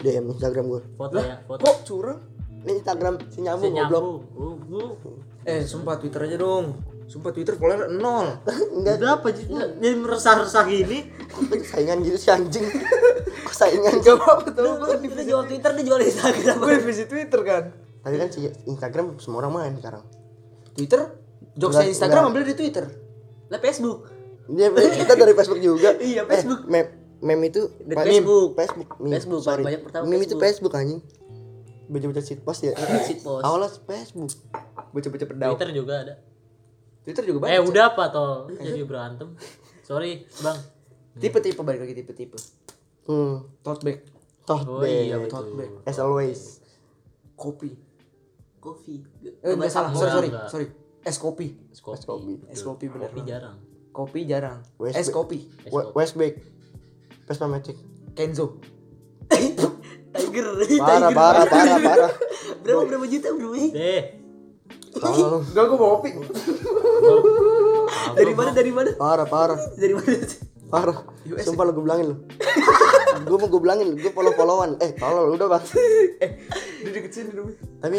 DM 0.00 0.32
Instagram 0.32 0.64
gua. 0.72 0.80
Foto 0.96 1.20
ya, 1.20 1.36
foto. 1.44 1.60
Kok 1.60 1.76
curang? 1.84 2.20
Ini 2.64 2.72
Instagram 2.80 3.14
si 3.28 3.38
nyambung 3.44 3.72
goblok. 3.76 4.04
Nyambung. 4.32 4.96
Eh, 5.44 5.60
sumpah 5.68 6.00
Twitter 6.00 6.24
aja 6.24 6.36
dong. 6.40 6.80
Sumpah 7.04 7.30
Twitter 7.36 7.60
follower 7.60 7.92
nol. 7.92 8.32
Enggak 8.80 8.96
Udah 9.04 9.10
apa 9.20 9.28
sih? 9.36 9.44
Jadi 9.44 9.96
meresah-resah 10.00 10.64
gini. 10.64 11.04
Saingan 11.68 12.00
gitu 12.00 12.16
sih 12.16 12.32
anjing. 12.32 12.64
Kok 13.44 13.52
saingan 13.52 14.00
Gak 14.00 14.16
apa-apa 14.16 14.48
tuh. 14.56 14.96
Dia 15.04 15.24
jual 15.28 15.44
Twitter, 15.44 15.70
dia 15.76 15.84
jual 15.84 16.00
Instagram. 16.00 16.56
Gue 16.64 16.80
divisi 16.80 17.04
Twitter 17.04 17.40
kan. 17.44 17.87
Tapi 18.08 18.16
kan 18.16 18.28
si 18.32 18.40
Instagram 18.64 19.20
semua 19.20 19.44
orang 19.44 19.52
main 19.54 19.72
sekarang. 19.76 20.00
Twitter? 20.72 21.12
Enggak, 21.54 21.84
Instagram 21.86 22.22
ambil 22.26 22.42
di 22.42 22.54
Twitter. 22.54 22.88
Lah 23.46 23.60
Facebook. 23.60 24.08
Dia 24.48 24.72
kita 24.72 25.12
dari 25.12 25.36
Facebook 25.36 25.60
juga. 25.60 25.92
Iya, 26.00 26.24
Eh, 26.24 26.26
Facebook. 26.26 26.64
meme 26.64 26.88
meme 27.20 27.44
itu 27.46 27.68
Dari 27.78 28.16
Facebook. 28.16 28.56
Facebook. 28.56 28.88
Meme, 28.96 29.12
Facebook, 29.12 29.40
sorry. 29.42 29.62
banyak 29.62 29.82
pertama 29.84 30.02
Meme 30.06 30.24
itu 30.24 30.34
Facebook. 30.34 30.72
Facebook 30.72 30.74
anjing. 30.74 31.00
Baca-baca 31.86 32.20
shit 32.20 32.40
post 32.40 32.60
ya. 32.62 32.72
Shit 33.02 33.20
post. 33.20 33.44
Awalnya 33.44 33.68
Facebook. 33.76 34.32
Baca-baca 34.88 35.24
pedau. 35.26 35.52
Twitter 35.52 35.68
juga 35.74 35.94
ada. 35.98 36.14
Twitter 37.02 37.24
juga 37.24 37.38
Eh 37.44 37.56
banyak. 37.56 37.64
udah 37.66 37.84
apa 37.86 38.04
toh? 38.08 38.32
Jadi 38.50 38.80
berantem. 38.82 39.28
Sorry, 39.82 40.24
Bang. 40.38 40.56
Tipe-tipe 41.14 41.58
balik 41.58 41.82
lagi 41.82 41.92
tipe-tipe. 41.94 42.36
Hmm. 43.04 43.40
Tote 43.58 43.82
bag, 43.82 44.04
Toh 44.44 44.60
Oh 44.62 44.84
iya 44.84 45.16
tote 45.26 45.50
bag, 45.50 45.72
As 45.82 45.96
always. 45.96 46.60
kopi. 47.34 47.72
Coffee. 48.58 49.00
Eh, 49.22 49.54
enggak 49.54 49.70
salah. 49.70 49.90
Sorry, 49.94 50.10
sorry, 50.10 50.30
sorry. 50.50 50.66
Es 51.02 51.16
kopi. 51.16 51.54
Es 51.70 51.80
kopi. 51.80 52.02
kopi. 52.04 52.34
Es 52.50 52.60
kopi 52.62 52.86
bener. 52.90 53.08
Kopi 53.08 53.22
jarang. 53.24 53.56
Kopi 53.94 54.20
jarang. 54.26 54.58
West 54.76 54.98
Es 54.98 55.08
kopi. 55.08 55.46
Es 55.64 55.70
We- 55.72 55.86
kopi. 55.88 55.94
Westback. 55.96 56.34
Vespa 57.24 57.46
Matic. 57.46 57.76
Kenzo. 58.14 58.58
Tiger. 59.28 60.48
Parah, 60.80 61.10
parah, 61.14 61.44
parah, 61.46 61.78
parah. 61.86 62.10
Berapa 62.64 62.82
berapa 62.88 63.06
juta 63.06 63.28
bro? 63.30 63.52
Deh. 63.54 64.02
Enggak 64.98 65.64
gue 65.68 65.78
bawa 65.78 65.90
kopi. 66.00 66.10
Dari 68.16 68.32
mana 68.34 68.50
dari 68.50 68.72
mana? 68.74 68.90
Parah, 68.98 69.26
parah. 69.28 69.58
Dari 69.76 69.94
mana? 69.94 70.16
Parah. 70.68 70.96
Sumpah 71.44 71.64
lu 71.68 71.72
gue 71.72 71.84
bilangin 71.84 72.06
lu. 72.12 72.16
gue 73.18 73.36
mau 73.36 73.48
gue 73.50 73.60
bilangin, 73.60 73.88
gue 73.96 74.12
follow-followan. 74.12 74.78
Eh, 74.80 74.92
tolong 74.96 75.28
lu 75.28 75.34
udah 75.36 75.48
bang. 75.48 75.64
Dia 76.84 76.90
deket 76.92 77.10
sini 77.12 77.30
dulu. 77.32 77.52
Tapi 77.80 77.98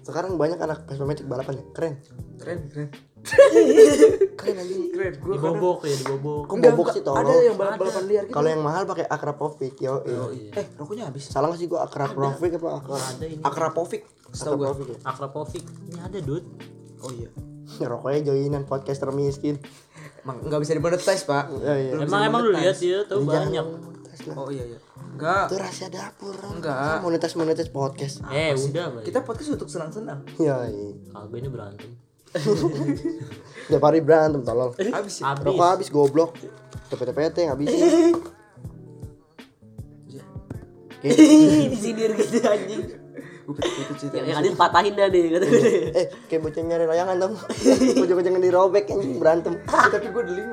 sekarang 0.00 0.36
banyak 0.36 0.58
anak 0.58 0.88
Vespa 0.88 1.04
Matic 1.04 1.26
balapan 1.28 1.60
ya. 1.60 1.64
Keren. 1.76 1.94
Keren, 2.40 2.58
keren. 2.72 2.88
Keren 4.36 4.56
anjing. 4.56 4.82
Keren. 4.96 5.12
Gue 5.20 5.34
Dibobok 5.36 5.84
ya, 5.84 5.96
dibobok. 5.96 6.42
Kok 6.48 6.56
bobok 6.56 6.86
sih 6.96 7.02
Ada 7.04 7.12
tolong. 7.12 7.42
yang 7.44 7.56
balap-balapan 7.60 8.04
liar 8.08 8.24
gitu. 8.24 8.34
Kalau 8.34 8.48
yang 8.48 8.62
mahal 8.64 8.82
pakai 8.88 9.06
Akrapovic, 9.06 9.74
yo. 9.76 10.00
Eh, 10.56 10.66
rokoknya 10.80 11.04
habis. 11.12 11.28
Salah 11.28 11.52
gak 11.52 11.60
sih 11.60 11.68
gua 11.68 11.84
Akrapovic 11.84 12.56
apa 12.56 12.68
Akra? 12.80 12.96
Ada 12.96 13.24
ini. 13.28 13.42
Akrapovic. 13.44 14.02
Setahu 14.32 14.56
gue. 14.56 14.66
Akrapovic 14.66 14.88
ya. 14.88 14.98
Akrapovic. 15.04 15.64
Ini 15.90 15.98
ada, 16.00 16.18
Dud. 16.24 16.44
Oh 17.04 17.12
iya. 17.12 17.28
Rokoknya 17.92 18.20
joinan 18.32 18.64
podcaster 18.64 19.12
miskin. 19.12 19.60
Emang 20.24 20.36
nggak 20.40 20.60
bisa 20.60 20.72
dimonetize, 20.76 21.24
Pak. 21.28 21.44
Ya, 21.60 21.74
iya. 21.76 21.92
Belum 21.96 22.08
Emang 22.08 22.22
emang 22.24 22.40
lu 22.44 22.50
lihat 22.56 22.76
dia 22.76 23.04
tuh 23.04 23.24
banyak. 23.24 23.64
Oh 24.36 24.52
iya 24.52 24.64
iya. 24.64 24.78
Enggak. 25.10 25.44
Itu 25.50 25.56
rahasia 25.58 25.88
dapur. 25.90 26.36
Enggak. 26.38 27.02
Monetas 27.02 27.32
monetas 27.34 27.68
podcast. 27.68 28.22
Eh, 28.30 28.54
udah. 28.54 29.02
Kita 29.02 29.20
podcast 29.22 29.58
untuk 29.58 29.68
senang-senang. 29.68 30.22
Ya, 30.38 30.64
iya. 30.66 30.90
Kagak 31.10 31.38
ini 31.38 31.48
berantem. 31.50 31.90
Tiap 33.70 33.82
hari 33.82 34.00
berantem 34.00 34.46
tolong. 34.46 34.70
Habis 34.74 35.18
ya. 35.18 35.34
Habis. 35.34 35.44
Rokok 35.44 35.66
habis 35.66 35.88
goblok. 35.90 36.30
PT-PT 36.90 37.36
habis. 37.46 37.68
Disindir 41.00 42.12
gitu 42.12 42.44
anjing. 42.44 42.84
Yang, 44.14 44.36
ada 44.36 44.48
patahin 44.54 44.94
dah 44.94 45.10
deh 45.10 45.26
kata 45.26 45.46
gue. 45.48 45.62
eh, 45.90 46.06
kayak 46.30 46.40
bocah 46.44 46.62
nyari 46.62 46.86
layangan 46.86 47.16
dong. 47.18 47.34
Bocah-bocah 47.98 48.30
dirobek 48.38 48.84
anjing 48.94 49.18
berantem. 49.18 49.58
Tapi 49.66 50.06
gue 50.06 50.22
deling. 50.28 50.48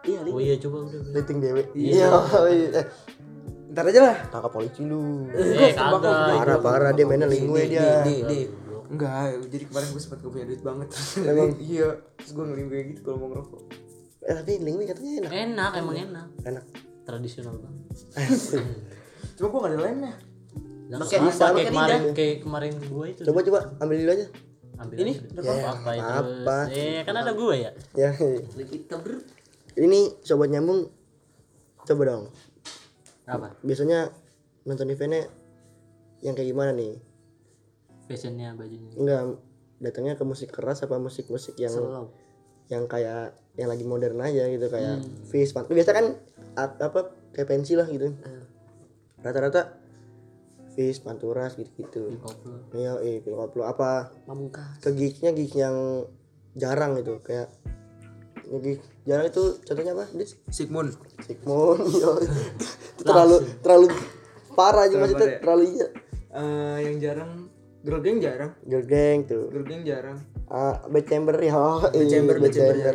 Iya, 0.00 0.20
Oh 0.32 0.40
iya 0.40 0.56
coba 0.56 0.88
udah. 0.88 1.12
dating 1.12 1.38
dewe 1.44 1.62
iya 1.76 2.08
iya. 2.48 2.80
eh 2.80 2.84
Ntar 3.70 3.84
aja 3.86 4.00
lah. 4.02 4.16
tangkap 4.28 4.50
polisi 4.50 4.82
lu 4.82 5.30
Eh 5.30 5.70
kagak. 5.70 6.02
parah 6.34 6.58
parah 6.58 6.90
dia 6.90 7.06
mainnya 7.06 7.24
lingwe 7.24 7.62
dia 7.66 8.02
Di, 8.02 8.16
di. 8.24 8.38
Enggak, 8.90 9.46
jadi 9.46 9.64
kemarin 9.64 9.88
gue 9.88 10.02
sempat 10.02 10.18
gak 10.18 10.28
punya 10.28 10.44
duit 10.44 10.58
banget. 10.60 10.88
Emang? 11.30 11.54
iya, 11.56 11.88
terus 12.18 12.30
gue 12.32 12.44
kayak 12.66 12.86
gitu 12.90 13.00
kalau 13.00 13.16
mau 13.16 13.28
ngerokok. 13.30 13.60
eh 14.20 14.34
tapi 14.36 14.52
lingwe 14.58 14.84
katanya 14.84 15.12
enak 15.16 15.32
Enak 15.32 15.72
emang 15.76 15.96
enak. 15.96 16.26
enak 16.42 16.64
Tradisional 17.00 17.54
banget. 17.56 17.84
Cuma 19.38 19.46
gue 19.46 19.60
gak 19.60 19.72
ada. 19.72 20.10
Nah, 20.90 20.98
Pakai 20.98 21.18
bisa, 21.22 21.44
kayak 21.48 21.70
kemarin 21.70 22.00
kayak 22.10 22.36
kemarin 22.42 22.72
gue 22.76 23.04
itu. 23.08 23.22
coba 23.22 23.38
coba 23.40 23.58
ambil 23.78 23.96
dulu 23.96 24.10
aja 24.10 24.26
Ambil 24.76 24.96
Ini? 24.98 25.12
aja. 25.12 25.38
Ya, 25.38 25.54
apa 25.70 25.90
itu? 25.92 26.10
apa. 26.10 26.56
Eh 26.68 27.00
kan 27.04 27.14
ada 27.14 27.30
gue 27.30 27.54
ya. 27.54 27.70
ya 27.94 28.10
Kita 28.10 28.98
ber 28.98 29.22
ini 29.76 30.18
sobat 30.20 30.50
nyambung 30.50 30.90
coba 31.80 32.02
dong 32.04 32.22
Apa? 33.30 33.48
biasanya 33.62 34.10
nonton 34.66 34.90
eventnya 34.90 35.30
yang 36.20 36.34
kayak 36.34 36.50
gimana 36.50 36.74
nih 36.74 36.98
Fashionnya 38.04 38.58
bajunya. 38.58 38.90
enggak 38.98 39.20
datangnya 39.80 40.14
ke 40.18 40.24
musik 40.26 40.50
keras 40.50 40.82
apa 40.82 40.98
musik-musik 40.98 41.56
yang 41.56 41.72
Slow. 41.72 42.10
yang 42.68 42.84
kayak 42.84 43.32
yang 43.56 43.70
lagi 43.70 43.82
modern 43.86 44.20
aja 44.20 44.46
gitu 44.46 44.66
kayak 44.66 45.00
Fizz 45.30 45.54
Pan- 45.56 45.66
biasa 45.66 45.90
kan 45.90 46.06
apa 46.58 47.14
kayak 47.32 47.48
pensi 47.48 47.78
lah 47.78 47.86
gitu 47.88 48.12
rata-rata 49.20 49.78
Fizz 50.70 51.02
Panturas 51.02 51.58
gitu-gitu 51.58 52.14
iya 52.74 52.94
eh 53.00 53.22
apa 53.62 54.14
Pamungkas. 54.24 54.78
ke 54.80 54.90
gigsnya 54.94 55.34
gigs 55.34 55.54
yang 55.54 56.06
jarang 56.54 56.98
gitu 56.98 57.22
kayak 57.22 57.50
gigs 58.52 58.82
jarang 59.04 59.26
itu 59.26 59.42
contohnya 59.60 59.92
apa? 59.92 60.04
Sigmund. 60.48 60.90
Sigmund 61.20 61.80
terlalu 63.00 63.36
terlalu 63.60 63.86
parah 64.52 64.82
aja 64.82 64.90
Terlalu 64.90 65.00
maksudnya 65.00 65.20
parah 65.20 65.30
ya? 65.30 65.40
terlalu 65.40 65.64
iya 65.72 65.88
Eh, 66.30 66.78
yang 66.84 66.96
jarang, 67.00 67.50
girl 67.80 67.98
gang 67.98 68.18
jarang. 68.18 68.54
girl 68.62 68.82
gang 68.84 69.18
tuh 69.24 69.50
Girl 69.50 69.62
gang 69.64 69.82
jarang. 69.82 70.18
ah 70.46 70.78
Bad 70.84 71.02
Chamber 71.04 71.34
ya 71.36 71.58
Bad 71.84 72.06
Chamber, 72.06 72.34
Bad 72.36 72.50
Chamber 72.50 72.94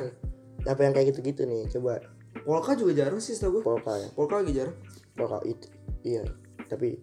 apa 0.65 0.81
yang 0.81 0.91
kayak 0.91 1.07
gitu-gitu 1.11 1.43
nih 1.43 1.67
coba 1.69 1.99
Polka 2.37 2.73
juga 2.73 2.91
jarang 2.93 3.17
sih 3.17 3.31
setahu 3.31 3.59
gue. 3.59 3.61
polka 3.61 3.91
ya 3.93 4.07
Polka 4.09 4.39
lagi 4.39 4.51
jarang. 4.51 4.75
polka 5.13 5.39
itu 5.43 5.67
iya 6.01 6.23
tapi 6.65 6.95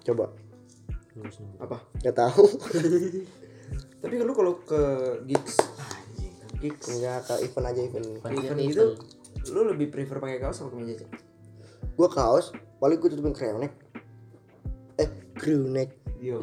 coba 0.00 0.30
Terus 1.10 1.34
nih. 1.36 1.50
Apa? 1.58 1.76
nggak 1.98 2.14
tahu 2.16 2.44
Tapi 3.98 4.14
lu 4.16 4.30
kalau 4.30 4.54
ke 4.60 4.80
gigs, 5.24 5.58
gigs, 6.58 6.86
enggak 6.88 7.22
ke 7.22 7.34
event 7.40 7.66
aja 7.66 7.80
event 7.80 8.06
event 8.24 8.58
gitu, 8.60 8.84
lu 9.48 9.60
lebih 9.66 9.88
prefer 9.88 10.16
pakai 10.16 10.38
kaos 10.38 10.58
atau 10.58 10.70
kemeja 10.70 10.98
Cak? 10.98 11.10
gua 11.94 12.08
kaos 12.08 12.50
paling 12.76 12.96
gua 12.96 13.08
tutupin 13.08 13.32
crew 13.32 13.56
neck 13.56 13.74
eh 14.96 15.08
crew 15.34 15.64
neck 15.64 15.90
Yo. 16.18 16.42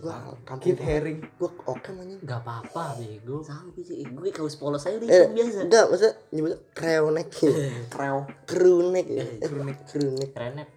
gua 0.00 0.34
kampung 0.42 0.66
Kit 0.66 0.76
banget. 0.76 0.88
herring. 0.88 1.18
gua 1.36 1.50
oke 1.64 1.88
anjing 1.88 2.18
Gak 2.20 2.42
apa-apa 2.42 2.98
bego. 2.98 3.38
Sama 3.38 3.70
sih. 3.76 4.02
Gue 4.02 4.30
kaos 4.30 4.58
polos 4.58 4.82
aja 4.82 4.98
udah 4.98 5.06
eh 5.06 5.30
biasa. 5.30 5.58
enggak 5.62 5.84
masa 5.86 6.08
nyebutnya 6.28 6.58
crew 6.72 7.06
neck 7.08 7.28
Kreo. 7.86 8.18
crew 8.50 8.78
neck 8.84 9.06
ya 9.06 9.22
eh, 9.22 9.38
Crew 9.40 9.62
neck. 9.62 9.78
crew 9.86 10.10
neck 10.12 10.30
Kerenep. 10.32 10.68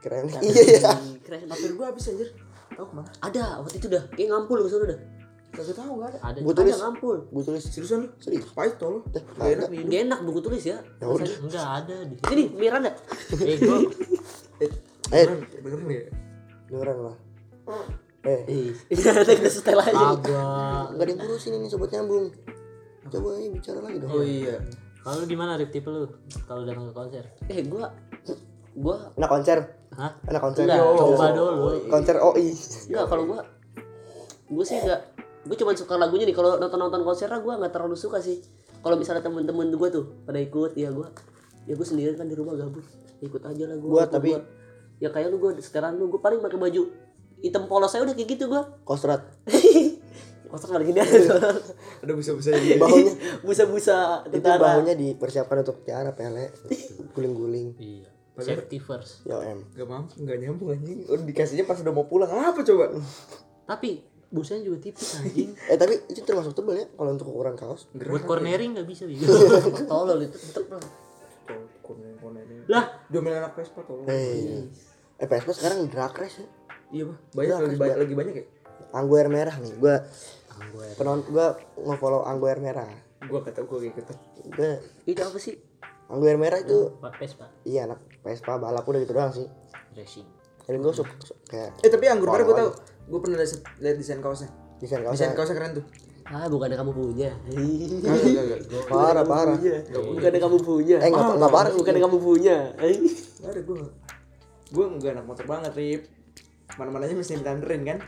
keren 0.00 0.24
iya 0.40 0.80
ya 0.80 0.92
Keren. 1.20 1.44
Papir 1.44 1.76
gua 1.76 1.92
habis 1.92 2.08
anjir. 2.08 2.32
Tahu 2.72 2.84
ke 2.86 2.94
mana? 2.96 3.08
Ada 3.20 3.60
waktu 3.60 3.76
itu 3.76 3.86
dah. 3.86 4.04
Kayak 4.10 4.28
ngampul 4.32 4.64
ke 4.64 4.68
sana 4.68 4.84
dah. 4.88 5.00
Kagak 5.50 5.74
tahu 5.74 5.92
enggak 5.96 6.10
ada. 6.10 6.18
Ada. 6.24 6.38
gua 6.40 6.54
tulis 6.54 6.72
Ada 6.72 6.82
ngampul. 6.84 7.16
gua 7.26 7.42
tulis 7.42 7.62
Seriusan 7.64 7.98
lu? 8.00 8.08
serius 8.16 8.46
Pahit 8.50 8.74
tol. 8.76 9.02
Eh, 9.10 9.18
Gak 9.18 9.48
enak 9.50 9.68
nih. 9.68 9.80
Gak 9.84 10.00
enak 10.04 10.18
buku 10.22 10.40
tulis 10.40 10.62
ya. 10.62 10.78
ya 10.96 11.06
udah 11.06 11.26
Enggak 11.40 11.66
ada 11.76 11.96
di 12.02 12.14
Ini 12.16 12.44
Miranda. 12.52 12.90
Bego. 13.32 13.74
eh 14.60 14.70
Beneran, 15.26 15.40
beneran 15.58 15.86
ya? 15.88 16.02
beneran 16.66 16.96
lah 17.02 17.16
eh 18.20 18.70
Ada 19.16 19.32
kita 19.32 19.50
setel 19.50 19.74
aja. 19.76 20.12
Agak. 20.12 20.92
yang 21.00 21.18
ngurusin 21.18 21.52
ini 21.52 21.66
sobat 21.66 21.90
nyambung 21.90 22.30
coba 23.02 23.28
ayo 23.34 23.48
bicara 23.50 23.80
lagi 23.80 23.96
dong 23.98 24.06
Oh 24.08 24.22
iya. 24.22 24.54
Kalau 25.00 25.24
di 25.24 25.32
mana 25.32 25.56
Rip 25.56 25.72
tipe 25.72 25.88
lu? 25.88 26.04
Kalau 26.44 26.62
datang 26.62 26.84
ke 26.84 26.94
konser? 26.94 27.24
Eh 27.48 27.64
gua 27.64 27.90
gua 28.72 29.10
anak 29.16 29.30
konser 29.30 29.58
Hah? 29.90 30.12
anak 30.22 30.40
konser 30.40 30.62
Enggak, 30.62 30.78
Coba 30.78 31.26
dulu. 31.32 31.66
konser 31.88 32.16
OI 32.16 32.48
enggak 32.86 33.04
kalau 33.08 33.24
gua 33.26 33.40
gua 34.46 34.64
sih 34.64 34.78
enggak 34.78 35.00
gue 35.42 35.56
cuma 35.56 35.72
suka 35.72 35.96
lagunya 35.96 36.24
nih 36.24 36.32
kalau 36.32 36.56
nonton 36.56 36.76
nonton 36.78 37.00
konser 37.00 37.32
gua 37.38 37.56
nggak 37.56 37.70
terlalu 37.70 37.94
suka 37.94 38.18
sih 38.18 38.44
kalau 38.78 38.94
misalnya 38.94 39.20
temen-temen 39.20 39.72
gua 39.72 39.88
tuh 39.88 40.04
pada 40.22 40.36
ikut 40.36 40.72
ya 40.74 40.88
gua 40.90 41.08
ya 41.64 41.72
gua 41.72 41.86
sendiri 41.86 42.12
kan 42.12 42.24
di 42.24 42.34
rumah 42.34 42.54
gabut 42.54 42.84
ikut 43.18 43.40
aja 43.40 43.64
lah 43.66 43.76
Gua 43.76 43.88
gua 43.90 44.02
ikut 44.02 44.12
tapi- 44.12 44.32
gua. 44.32 44.42
ya 44.98 45.08
kayak 45.08 45.28
lu 45.28 45.36
gua 45.38 45.56
sekarang 45.56 45.96
lu 45.96 46.08
gua 46.08 46.20
paling 46.20 46.38
pakai 46.38 46.56
baju 46.56 46.82
hitam 47.38 47.64
polos 47.64 47.88
aja 47.90 48.02
udah 48.02 48.12
kayak 48.12 48.28
gitu 48.30 48.46
gua 48.46 48.68
kostrat 48.82 49.24
Kosak 50.44 50.74
lagi 50.74 50.90
ini 50.90 50.98
Ada 50.98 52.10
busa-busa 52.10 52.50
ya. 52.52 52.74
bahunya 52.76 53.14
busa-busa 53.46 54.26
itu 54.26 54.42
bahunya 54.42 54.94
dipersiapkan 54.94 55.62
untuk 55.62 55.80
tiara 55.80 56.10
pele 56.10 56.50
guling-guling 57.10 57.78
Iya. 57.78 58.10
Safety 58.34 58.76
first. 58.76 59.22
yo 59.22 59.38
em 59.38 59.62
Gak 59.70 59.84
mampu, 59.84 60.16
gak 60.18 60.40
nyambung 60.40 60.72
anjing. 60.72 61.04
Udah 61.04 61.22
dikasihnya 61.22 61.62
pas 61.62 61.76
udah 61.76 61.92
mau 61.92 62.08
pulang. 62.08 62.24
Apa 62.26 62.64
coba? 62.64 62.88
Tapi 63.62 64.00
busanya 64.30 64.62
juga 64.62 64.78
tipis 64.80 65.10
anjing. 65.18 65.50
eh 65.60 65.74
tapi 65.74 66.06
itu 66.06 66.22
termasuk 66.22 66.52
tebel 66.52 66.74
ya 66.76 66.86
kalau 66.88 67.10
untuk 67.10 67.26
ukuran 67.28 67.54
kaos 67.54 67.90
Buat 67.90 68.22
cornering 68.22 68.72
nggak 68.72 68.86
bisa 68.86 69.04
bego. 69.04 69.26
tolol 69.90 70.22
itu 70.22 70.38
Tol, 71.42 71.66
konen-konennya. 71.82 72.62
Lah, 72.64 72.84
Diomelin 73.06 73.38
anak 73.40 73.54
Vespa 73.54 73.82
tol. 73.82 74.06
eh 74.06 74.70
eh 75.16 75.26
PSP 75.26 75.50
sekarang 75.52 75.86
drag 75.86 76.14
race 76.14 76.38
ya 76.38 76.46
Iya, 76.90 77.04
Bah. 77.06 77.18
Banyak 77.32 77.56
lagi 77.60 77.76
banyak 77.76 77.98
lagi 77.98 78.14
banyak 78.14 78.34
ya. 78.34 78.44
angguer 78.92 79.26
merah 79.26 79.54
nih 79.56 79.74
gua 79.76 80.02
gue 80.60 80.86
penonton 80.94 81.26
gua 81.28 81.46
nge-follow 81.76 82.22
angguer 82.22 82.58
merah 82.58 82.90
Gua 83.22 83.40
kata 83.40 83.62
gua 83.62 83.78
kayak 83.78 83.94
gitu. 83.96 84.14
gua 84.48 84.70
itu 85.04 85.20
apa 85.20 85.38
sih 85.38 85.54
angguer 86.06 86.34
merah 86.34 86.58
itu 86.58 86.90
Pak 86.96 87.14
Vespa 87.16 87.46
iya 87.62 87.84
anak 87.84 87.98
Vespa 88.20 88.56
balap 88.56 88.82
udah 88.82 88.98
gitu 88.98 89.10
doang 89.10 89.30
sih 89.30 89.46
racing. 89.92 90.26
suka 90.92 91.10
suka- 91.20 91.42
kayak 91.46 91.70
Eh 91.80 91.88
tapi 91.88 92.06
anggur 92.06 92.28
merah 92.28 92.42
gua 92.44 92.56
tahu. 92.56 92.70
Gua 93.10 93.18
pernah 93.18 93.42
liat 93.42 93.96
desain 93.98 94.22
kaosnya. 94.22 94.48
desain 94.78 95.02
Desain 95.02 95.04
kaosnya 95.04 95.34
kaosnya 95.34 95.56
keren 95.56 95.72
tuh. 95.74 95.86
ah 96.30 96.46
bukannya 96.46 96.78
kamu 96.78 96.94
punya 96.94 97.30
parah 98.86 99.26
parah 99.26 99.58
bukannya 99.90 100.38
kamu 100.38 100.58
punya 100.62 100.96
eh 100.96 101.10
nggak 101.10 101.26
nggak 101.36 101.50
parah 101.50 101.72
bukannya 101.74 102.00
kamu 102.00 102.18
punya 102.18 102.56
Eh. 102.78 102.96
Ada 103.42 103.60
gua. 103.60 103.82
Gua 104.70 104.84
enggak 104.86 105.18
anak 105.18 105.26
motor 105.26 105.42
banget, 105.44 105.74
Rip. 105.74 106.02
Mana-mana 106.78 107.02
aja 107.04 107.18
mesti 107.18 107.34
ditanderin 107.34 107.82
kan. 107.82 107.98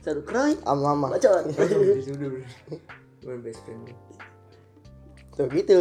satu 0.00 0.24
kerai 0.24 0.56
ama 0.64 0.96
mama 0.96 1.06
bacot 1.12 1.52
Sudah, 1.52 2.26
udah. 2.26 2.42
Gua 3.20 3.34
best 3.38 3.60
friend 3.62 3.92
tuh 5.30 5.46
gitu 5.52 5.80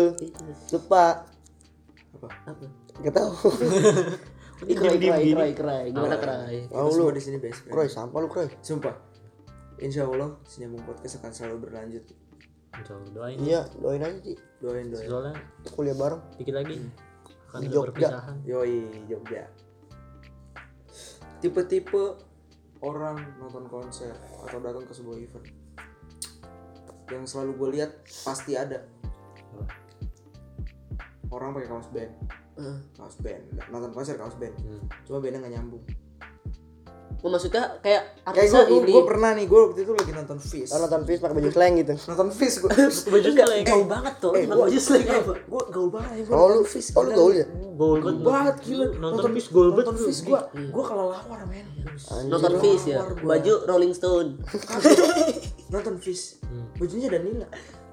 lupa 0.69 1.25
Apa? 2.13 2.27
apa 2.45 2.65
nggak 3.01 3.13
tahu 3.15 3.33
ini 4.65 4.73
kerai 4.73 4.97
kerai 4.97 5.23
kerai 5.27 5.51
kerai 5.53 5.85
gimana 5.93 6.15
Kita 6.17 6.33
Oh, 6.73 6.89
semua 6.89 7.11
lu. 7.11 7.15
di 7.15 7.21
sini 7.21 7.37
best 7.37 7.61
friend. 7.61 7.73
Kroy 7.73 7.87
sampah 7.87 8.19
lu 8.23 8.27
Kroy 8.31 8.47
Sumpah. 8.59 8.95
Insya 9.77 10.09
Allah 10.09 10.33
Sinyambung 10.49 10.81
Podcast 10.81 11.21
akan 11.21 11.31
selalu 11.31 11.69
berlanjut. 11.69 12.05
Doain. 13.09 13.37
iya 13.41 13.65
doain 13.81 14.01
aja 14.05 14.17
sih 14.21 14.37
Doain 14.61 14.85
doain. 14.89 15.09
Soalnya 15.09 15.33
kuliah 15.73 15.97
bareng 15.97 16.21
dikit 16.37 16.55
lagi 16.57 16.77
akan 17.49 17.59
Di 17.61 17.67
Jogja. 17.69 18.09
Yoi 18.45 18.85
Jogja. 19.09 19.49
Tipe-tipe 21.37 22.17
orang 22.81 23.17
nonton 23.37 23.65
konser 23.65 24.13
atau 24.45 24.57
datang 24.57 24.85
ke 24.85 24.93
sebuah 24.93 25.17
event 25.17 25.45
yang 27.07 27.23
selalu 27.23 27.51
gue 27.55 27.69
lihat 27.79 27.91
pasti 28.21 28.53
ada 28.53 28.83
orang 31.31 31.55
pakai 31.55 31.69
kaos 31.69 31.89
band 31.89 32.13
Eh. 32.57 32.77
kaos 32.93 33.15
band 33.17 33.41
nonton 33.67 33.89
konser 33.91 34.15
kaos 34.15 34.35
band 34.35 34.53
Hmm. 34.57 34.81
cuma 35.03 35.17
bandnya 35.17 35.39
nggak 35.39 35.53
nyambung 35.53 35.83
Oh, 37.17 37.33
maksudnya 37.33 37.81
kayak 37.81 37.81
kayak 37.81 38.29
artisnya 38.29 38.61
gue 38.63 38.77
ini 38.77 38.93
gue 38.93 39.03
pernah 39.03 39.33
nih 39.33 39.45
gue 39.45 39.57
waktu 39.59 39.79
itu 39.81 39.91
lagi 39.91 40.11
nonton 40.11 40.37
Fish 40.37 40.69
oh, 40.69 40.77
nonton 40.77 41.01
Fizz 41.01 41.17
pakai 41.17 41.35
baju 41.35 41.49
slang 41.49 41.73
gitu 41.75 41.93
nonton 42.05 42.29
Fish 42.29 42.55
gue 42.59 42.69
Baju 43.09 43.29
slang. 43.33 43.65
gaul 43.65 43.85
banget 43.89 44.13
tuh. 44.19 44.31
eh, 44.31 44.45
gua- 44.45 44.57
baju 44.63 44.77
slang 44.77 45.01
eh, 45.01 45.17
apa? 45.17 45.33
gue 45.35 45.61
gaul 45.67 45.89
banget 45.89 46.11
ya, 46.13 46.23
oh 46.27 46.45
lu 46.45 46.53
nonton 46.53 46.65
Fish 46.67 46.89
oh 46.93 47.01
lu 47.01 47.11
gaul 47.11 47.33
ya 47.33 47.45
Gold 47.73 48.01
Gaul 48.01 48.17
banget. 48.23 48.55
gila 48.63 48.85
Nonton 48.99 49.31
Fish 49.33 49.49
gold 49.49 49.71
banget 49.71 49.85
nonton. 49.87 50.05
Fish 50.05 50.21
gue 50.23 50.39
gue 50.53 50.83
kalau 50.83 51.05
lawar 51.09 51.41
men 51.43 51.65
Nonton 52.27 52.53
Fish 52.59 52.85
ya. 52.85 53.01
Baju 53.01 53.53
Rolling 53.65 53.93
Stone. 53.93 54.29
nonton 55.67 55.95
Fish 55.97 56.37
Hmm. 56.43 56.69
bajunya 56.75 57.09
Danila 57.09 57.47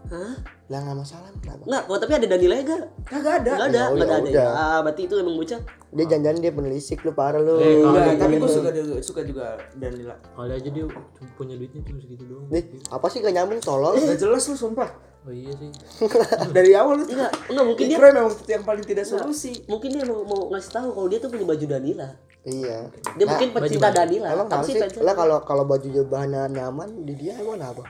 Hah? 0.05 0.37
lah 0.65 0.81
nggak 0.81 0.97
masalah 0.97 1.29
kenapa 1.39 1.61
Enggak, 1.65 1.83
oh, 1.87 1.97
tapi 1.97 2.13
ada 2.15 2.27
Dani 2.27 2.47
Lega. 2.49 2.77
kagak 3.05 3.35
ada 3.41 3.51
Enggak 3.53 3.69
ada, 3.69 3.77
Ya 3.77 3.85
enggak 3.85 3.85
ada. 3.85 3.93
udah, 3.95 4.17
ada. 4.17 4.31
udah. 4.31 4.49
Ah, 4.51 4.79
berarti 4.81 5.03
itu 5.05 5.15
emang 5.17 5.37
bocah. 5.37 5.61
dia 5.95 6.05
janjian 6.09 6.37
dia 6.41 6.53
penelisik 6.53 6.99
lu 7.01 7.13
parah 7.13 7.39
lu 7.39 7.55
Eh, 7.57 7.81
Enggak, 7.81 8.17
tapi 8.17 8.35
gue 8.35 8.43
Gitu. 8.43 8.55
suka 8.55 8.71
juga 8.71 8.95
suka 9.01 9.21
juga 9.23 9.45
Danila 9.75 10.17
Kali 10.31 10.53
aja 10.53 10.69
dia 10.69 10.85
cuma 10.85 11.31
punya 11.35 11.55
duitnya 11.55 11.81
cuma 11.83 11.99
segitu 11.99 12.25
doang. 12.25 12.47
Nih, 12.49 12.65
apa 12.87 13.07
sih 13.09 13.19
gak 13.21 13.33
nyambung 13.33 13.61
tolol 13.61 13.93
Gak 13.95 14.17
jelas 14.17 14.45
lu 14.45 14.57
sumpah 14.57 14.91
Oh 15.25 15.33
iya 15.33 15.53
sih. 15.57 15.73
Dari 16.57 16.73
awal 16.75 17.01
lu 17.01 17.05
Enggak, 17.07 17.33
enggak 17.49 17.65
mungkin 17.65 17.85
dia 17.87 17.97
memang 17.99 18.29
yang 18.45 18.63
paling 18.63 18.85
tidak 18.85 19.05
solusi. 19.05 19.65
mungkin 19.65 19.89
dia 19.91 20.05
mau, 20.05 20.21
mau 20.21 20.49
ngasih 20.51 20.69
tahu 20.71 20.89
kalau 20.93 21.09
dia 21.09 21.17
tuh 21.17 21.29
punya 21.29 21.45
baju 21.47 21.65
Danila. 21.67 22.09
Iya. 22.45 22.93
Dia 23.17 23.25
mungkin 23.25 23.49
pecinta 23.53 23.89
Danila. 23.89 24.29
Emang 24.29 24.49
sih 24.65 24.77
Lah 25.01 25.13
kalau 25.13 25.41
kalau 25.43 25.65
baju 25.65 25.89
bahannya 26.05 26.53
nyaman 26.53 27.09
di 27.09 27.17
dia 27.17 27.41
emang 27.41 27.57
apa? 27.57 27.85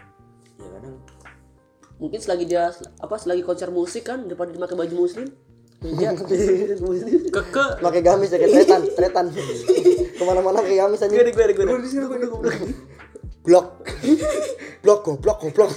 Ya 0.55 0.69
kadang 0.71 0.95
mungkin 1.97 2.19
selagi 2.19 2.45
dia 2.45 2.71
apa 2.99 3.15
selagi 3.17 3.41
konser 3.41 3.71
musik 3.71 4.05
kan 4.05 4.25
daripada 4.25 4.51
dia 4.51 4.61
pakai 4.65 4.77
baju 4.77 4.95
muslim. 4.99 5.29
Iya. 5.81 6.17
Keke. 6.17 7.65
Pakai 7.79 8.01
gamis 8.01 8.33
ya 8.33 8.39
kayak 8.39 8.53
tretan, 8.57 8.81
tretan. 8.89 9.27
Ke 10.11 10.23
mana-mana 10.23 10.59
pakai 10.59 10.79
gamis 10.79 10.99
aja. 10.99 11.13
gue 11.13 11.25
gue 11.53 12.19
gue. 12.25 12.53
Blok. 13.43 13.85
Blok 14.81 15.01
goblok 15.03 15.39
goblok. 15.43 15.71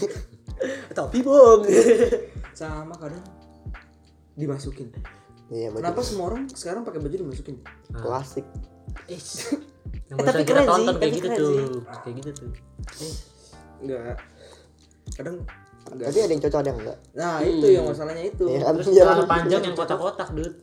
Tapi 0.89 1.17
bong. 1.19 1.67
sama 2.53 2.95
kadang 2.95 3.21
dimasukin. 4.33 4.89
Iya 5.47 5.69
baju 5.69 5.79
Kenapa 5.79 6.01
semua 6.01 6.25
orang 6.27 6.49
sekarang 6.49 6.81
pakai 6.81 6.97
baju 6.97 7.15
dimasukin? 7.19 7.59
klasik. 7.93 8.45
Yang 9.05 9.21
Eh, 10.07 10.15
barusan 10.15 10.31
tapi 10.31 10.43
keren 10.43 10.63
sih, 10.63 10.69
tonton 10.71 10.95
kayak 10.97 11.13
gitu 11.13 11.27
tuh. 11.29 11.51
sih. 11.51 11.67
Kayak 11.99 12.15
gitu 12.15 12.29
tuh. 12.31 12.49
Enggak. 13.77 14.15
Kadang 15.13 15.35
enggak. 15.89 16.07
Tapi 16.07 16.19
ada 16.19 16.31
yang 16.31 16.41
cocok 16.41 16.59
ada 16.59 16.67
yang 16.67 16.79
enggak. 16.79 16.97
Nah, 17.13 17.35
itu 17.39 17.67
yang 17.67 17.85
masalahnya 17.85 18.23
itu. 18.25 18.43
Iya 18.45 18.59
kan? 18.59 18.73
Terus 18.75 18.87
Iya. 18.87 19.01
celana 19.01 19.25
panjang 19.25 19.61
yang 19.63 19.75
kotak-kotak, 19.75 20.27
Dut. 20.31 20.53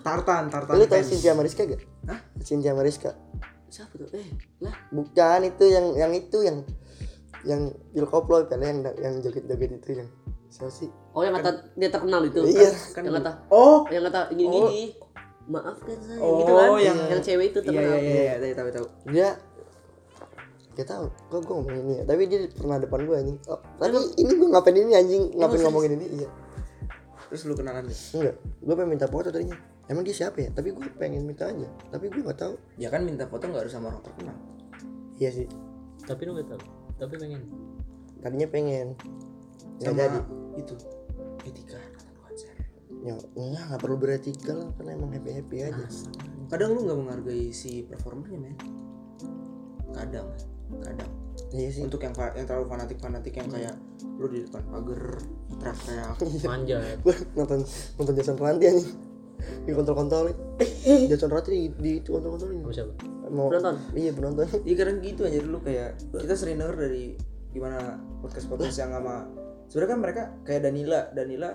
Tartan, 0.00 0.42
tartan. 0.48 0.74
Lu 0.74 0.84
tahu. 0.84 1.02
Cynthia 1.02 1.32
Mariska 1.32 1.62
gak? 1.64 1.80
Hah? 2.06 2.18
Cynthia 2.40 2.72
Mariska. 2.72 3.10
Siapa 3.68 3.92
tuh? 3.94 4.08
Eh, 4.12 4.28
lah. 4.58 4.74
Bukan 4.88 5.40
itu 5.44 5.64
yang 5.66 5.86
yang 5.94 6.12
itu 6.12 6.38
yang 6.40 6.56
yang 7.44 7.60
Bill 7.92 8.04
Koplo 8.04 8.42
kan 8.44 8.58
yang 8.58 8.80
yang 8.96 9.20
joget-joget 9.20 9.70
itu 9.76 9.90
yang 9.94 10.08
siapa 10.48 10.68
sih? 10.68 10.88
Oh, 11.12 11.20
yang 11.20 11.36
kata 11.36 11.70
dia 11.74 11.88
terkenal 11.88 12.24
itu. 12.24 12.40
Iya. 12.42 12.72
Kan 12.90 13.04
yang 13.04 13.20
kata 13.20 13.30
Oh, 13.48 13.84
yang 13.88 14.02
kata 14.04 14.32
gini 14.32 14.48
gini. 14.48 14.82
Maafkan 15.44 15.96
saya 15.98 16.20
Oh, 16.20 16.40
gitu 16.40 16.52
kan. 16.52 16.68
yang- 16.78 17.08
yang 17.08 17.20
cewek 17.22 17.46
itu 17.48 17.58
iya 17.60 17.68
terkenal. 17.72 17.96
iya 17.96 18.12
iya, 18.12 18.34
iya, 18.38 18.54
tahu 18.54 18.68
tahu. 18.68 18.86
Dia 19.08 19.28
Gak 20.78 20.86
tau, 20.94 21.10
kok 21.10 21.42
gue 21.42 21.54
ngomongin 21.58 21.82
ini 21.82 21.94
ya? 21.98 22.02
Tapi 22.06 22.22
dia 22.30 22.46
pernah 22.54 22.78
depan 22.78 23.02
gue 23.02 23.16
anjing. 23.18 23.38
Oh, 23.50 23.58
Tapi 23.82 23.98
ini 24.14 24.30
gue 24.38 24.46
ngapain 24.46 24.78
ini 24.78 24.92
anjing? 24.94 25.22
Ngapain 25.34 25.60
ngomongin 25.66 25.98
ini? 25.98 26.06
Iya. 26.22 26.28
Terus 27.28 27.42
lu 27.50 27.58
kenalan 27.58 27.90
deh. 27.90 27.98
Enggak, 28.14 28.34
gue 28.38 28.74
pengen 28.78 28.90
minta 28.94 29.10
foto 29.10 29.34
tadinya. 29.34 29.58
Emang 29.90 30.06
dia 30.06 30.14
siapa 30.14 30.38
ya? 30.38 30.54
Tapi 30.54 30.70
gue 30.70 30.86
pengen 30.94 31.26
minta 31.26 31.50
aja. 31.50 31.66
Tapi 31.90 32.06
gue 32.14 32.22
gak 32.22 32.38
tahu. 32.38 32.54
Ya 32.78 32.94
kan 32.94 33.02
minta 33.02 33.26
foto 33.26 33.50
nggak 33.50 33.66
harus 33.66 33.74
sama 33.74 33.90
orang 33.90 34.06
terkenal. 34.06 34.36
Iya 35.18 35.30
sih, 35.34 35.46
Tapi 36.06 36.20
lu 36.30 36.38
gak 36.38 36.46
tahu. 36.54 36.62
Tapi 36.94 37.14
pengen. 37.18 37.42
tadinya 38.22 38.46
pengen. 38.46 38.86
Gak 39.82 39.90
Sama 39.90 39.98
jadi. 39.98 40.18
itu 40.62 40.74
etika 41.42 41.74
nonton 41.74 42.14
konser. 42.22 42.54
Ya 43.02 43.14
enggak, 43.34 43.64
gak 43.74 43.80
perlu 43.82 43.96
beretika 43.98 44.54
lah 44.54 44.70
Karena 44.78 44.90
emang 44.94 45.10
happy-happy 45.10 45.56
aja. 45.66 45.84
Kadang 46.48 46.78
lu 46.78 46.86
nggak 46.86 46.98
menghargai 47.02 47.50
si 47.50 47.82
performernya 47.82 48.38
men. 48.38 48.54
Kadang, 49.92 50.30
kadang. 50.82 51.10
Iya 51.48 51.68
sih 51.72 51.82
Untuk 51.86 52.02
yang 52.04 52.12
yang 52.36 52.44
terlalu 52.44 52.66
fanatik 52.68 52.98
fanatik 53.00 53.34
yang 53.40 53.48
kayak 53.48 53.74
lu 54.20 54.26
di 54.28 54.44
depan 54.44 54.62
pagar 54.68 55.02
teriak-teriak. 55.58 56.16
Manjat. 56.44 56.98
Gue 57.06 57.14
nonton, 57.38 57.58
nonton 57.96 58.14
Jason 58.18 58.36
Ranti 58.36 58.64
anjing 58.68 58.92
di 59.38 59.70
kontrol-kontrolin 59.70 60.34
Jason 61.10 61.30
Ranti 61.30 61.50
di, 61.54 61.70
di 61.78 61.92
Sama 62.04 62.36
siapa? 62.74 62.92
mau 63.28 63.52
Penonton? 63.52 63.76
iya 63.92 64.10
penonton 64.12 64.48
Iya 64.64 64.74
kadang 64.76 64.98
gitu 65.04 65.22
aja 65.28 65.38
dulu 65.44 65.60
kayak 65.60 66.00
kita 66.16 66.34
sering 66.34 66.58
denger 66.58 66.76
dari 66.80 67.12
gimana 67.52 68.00
podcast 68.24 68.48
podcast 68.48 68.76
yang 68.80 68.92
sama 68.92 69.28
sebenarnya 69.68 69.92
kan 69.92 70.00
mereka 70.00 70.22
kayak 70.48 70.64
Danila 70.64 71.00
Danila 71.12 71.50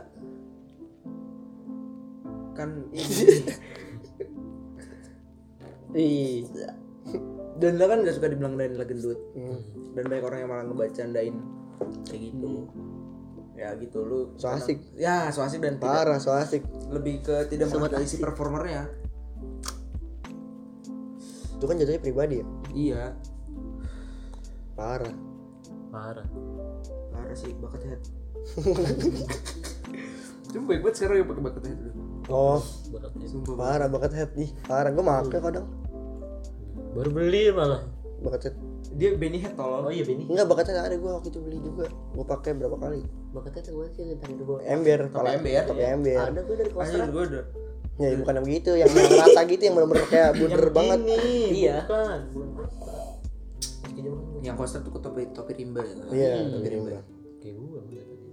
kan 2.54 2.70
Iya. 7.54 7.60
Danila 7.62 7.86
kan 7.88 7.98
gak 8.02 8.16
suka 8.16 8.28
dibilang 8.28 8.56
Danila 8.56 8.84
gendut 8.84 9.20
Hmm. 9.34 9.60
dan 9.94 10.04
banyak 10.06 10.24
orang 10.24 10.40
yang 10.40 10.50
malah 10.50 10.66
ngebacandain 10.66 11.36
kayak 12.04 12.22
gitu 12.28 12.66
ya 13.54 13.70
gitu 13.76 14.00
lu 14.02 14.20
So 14.36 14.50
asik. 14.50 14.82
ya 14.94 15.30
so 15.30 15.42
asik 15.42 15.60
dan 15.60 15.78
tidak 15.78 15.86
parah 16.02 16.18
so 16.18 16.32
asik 16.32 16.62
lebih 16.90 17.22
ke 17.22 17.46
tidak 17.48 17.70
menghargai 17.70 18.04
si 18.04 18.18
performernya 18.18 18.90
itu 21.54 21.64
kan 21.64 21.76
jatuhnya 21.76 22.02
pribadi 22.02 22.36
ya 22.36 22.46
iya 22.74 23.04
parah 24.74 25.14
Parah. 25.88 26.26
parah 27.14 27.36
sih 27.36 27.54
bucket 27.54 27.84
head 27.86 28.02
Cuma 30.50 30.66
baik 30.68 30.82
banget 30.82 30.96
sekarang 30.96 31.18
yang 31.18 31.28
pakai 31.28 31.44
bucket 31.44 31.64
head 31.64 31.78
dulu. 31.80 31.94
oh. 32.30 32.62
Sumpah. 33.24 33.54
parah 33.56 33.88
banget 33.88 34.12
head 34.16 34.32
nih 34.34 34.50
parah 34.64 34.90
gue 34.90 35.02
make 35.02 35.30
kadang 35.32 35.66
Baru 36.94 37.10
beli 37.10 37.50
malah. 37.50 37.82
bakat 38.20 38.42
head 38.46 38.56
Dia 38.94 39.10
Benny 39.14 39.36
head 39.38 39.52
tolol. 39.54 39.84
Oh 39.84 39.92
iya 39.92 40.02
Benny. 40.02 40.24
enggak 40.24 40.46
bakat 40.46 40.70
head 40.70 40.80
ada 40.82 40.96
gue 40.96 41.12
waktu 41.12 41.28
itu 41.28 41.40
beli 41.40 41.60
juga 41.60 41.86
gue 41.90 42.24
pakai 42.24 42.52
berapa 42.54 42.78
kali 42.78 43.02
Bakatnya 43.32 43.62
tuh 43.62 43.74
gue 43.76 43.88
sih 43.92 44.16
tadi 44.16 44.34
dulu. 44.34 44.62
ember 44.62 45.10
Pakai 45.10 45.36
ember. 45.36 45.64
pakai 45.66 45.86
ember 45.92 46.18
Ada 46.24 46.40
gue 46.42 46.56
dari 46.56 46.72
Kostrad. 46.72 47.10
gue 47.10 47.24
udah 47.28 47.46
ya 47.94 48.10
bukan 48.16 48.34
yang 48.34 48.46
begitu 48.48 48.72
yang 48.74 48.90
rata 48.90 49.42
gitu 49.46 49.62
yang 49.62 49.76
bener-bener 49.76 50.06
kayak 50.08 50.30
bunder 50.34 50.66
banget 50.72 51.00
Iya. 51.52 51.78
Bukan. 51.84 52.20
yang 54.42 54.56
koster 54.56 54.82
tuh 54.82 54.92
ke 54.92 55.00
topi 55.00 55.22
topi 55.30 55.52
rimba 55.56 55.80
ya. 55.80 55.96
iya 56.10 56.32
Hmm. 56.38 56.52
topi 56.54 56.68
rimba 56.70 56.90
Kayak 57.40 57.56
tadi. 57.56 58.28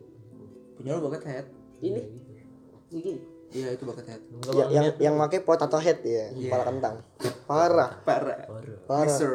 Punya 0.75 0.91
lu 0.93 1.01
bucket 1.03 1.23
head. 1.25 1.47
Ini. 1.79 2.01
Gini. 2.89 3.15
Iya 3.51 3.69
itu 3.75 3.83
bucket 3.83 4.07
head. 4.07 4.23
Enggak 4.31 4.53
Ya, 4.55 4.65
yang 4.71 4.87
yang 5.03 5.15
make 5.19 5.43
potato 5.43 5.79
head 5.83 5.99
ya 6.07 6.31
kepala 6.31 6.65
kentang 6.71 6.95
parah 7.51 7.91
Parah. 8.07 8.47
Parah. 8.47 8.79
parah 8.87 9.07
Mister. 9.11 9.33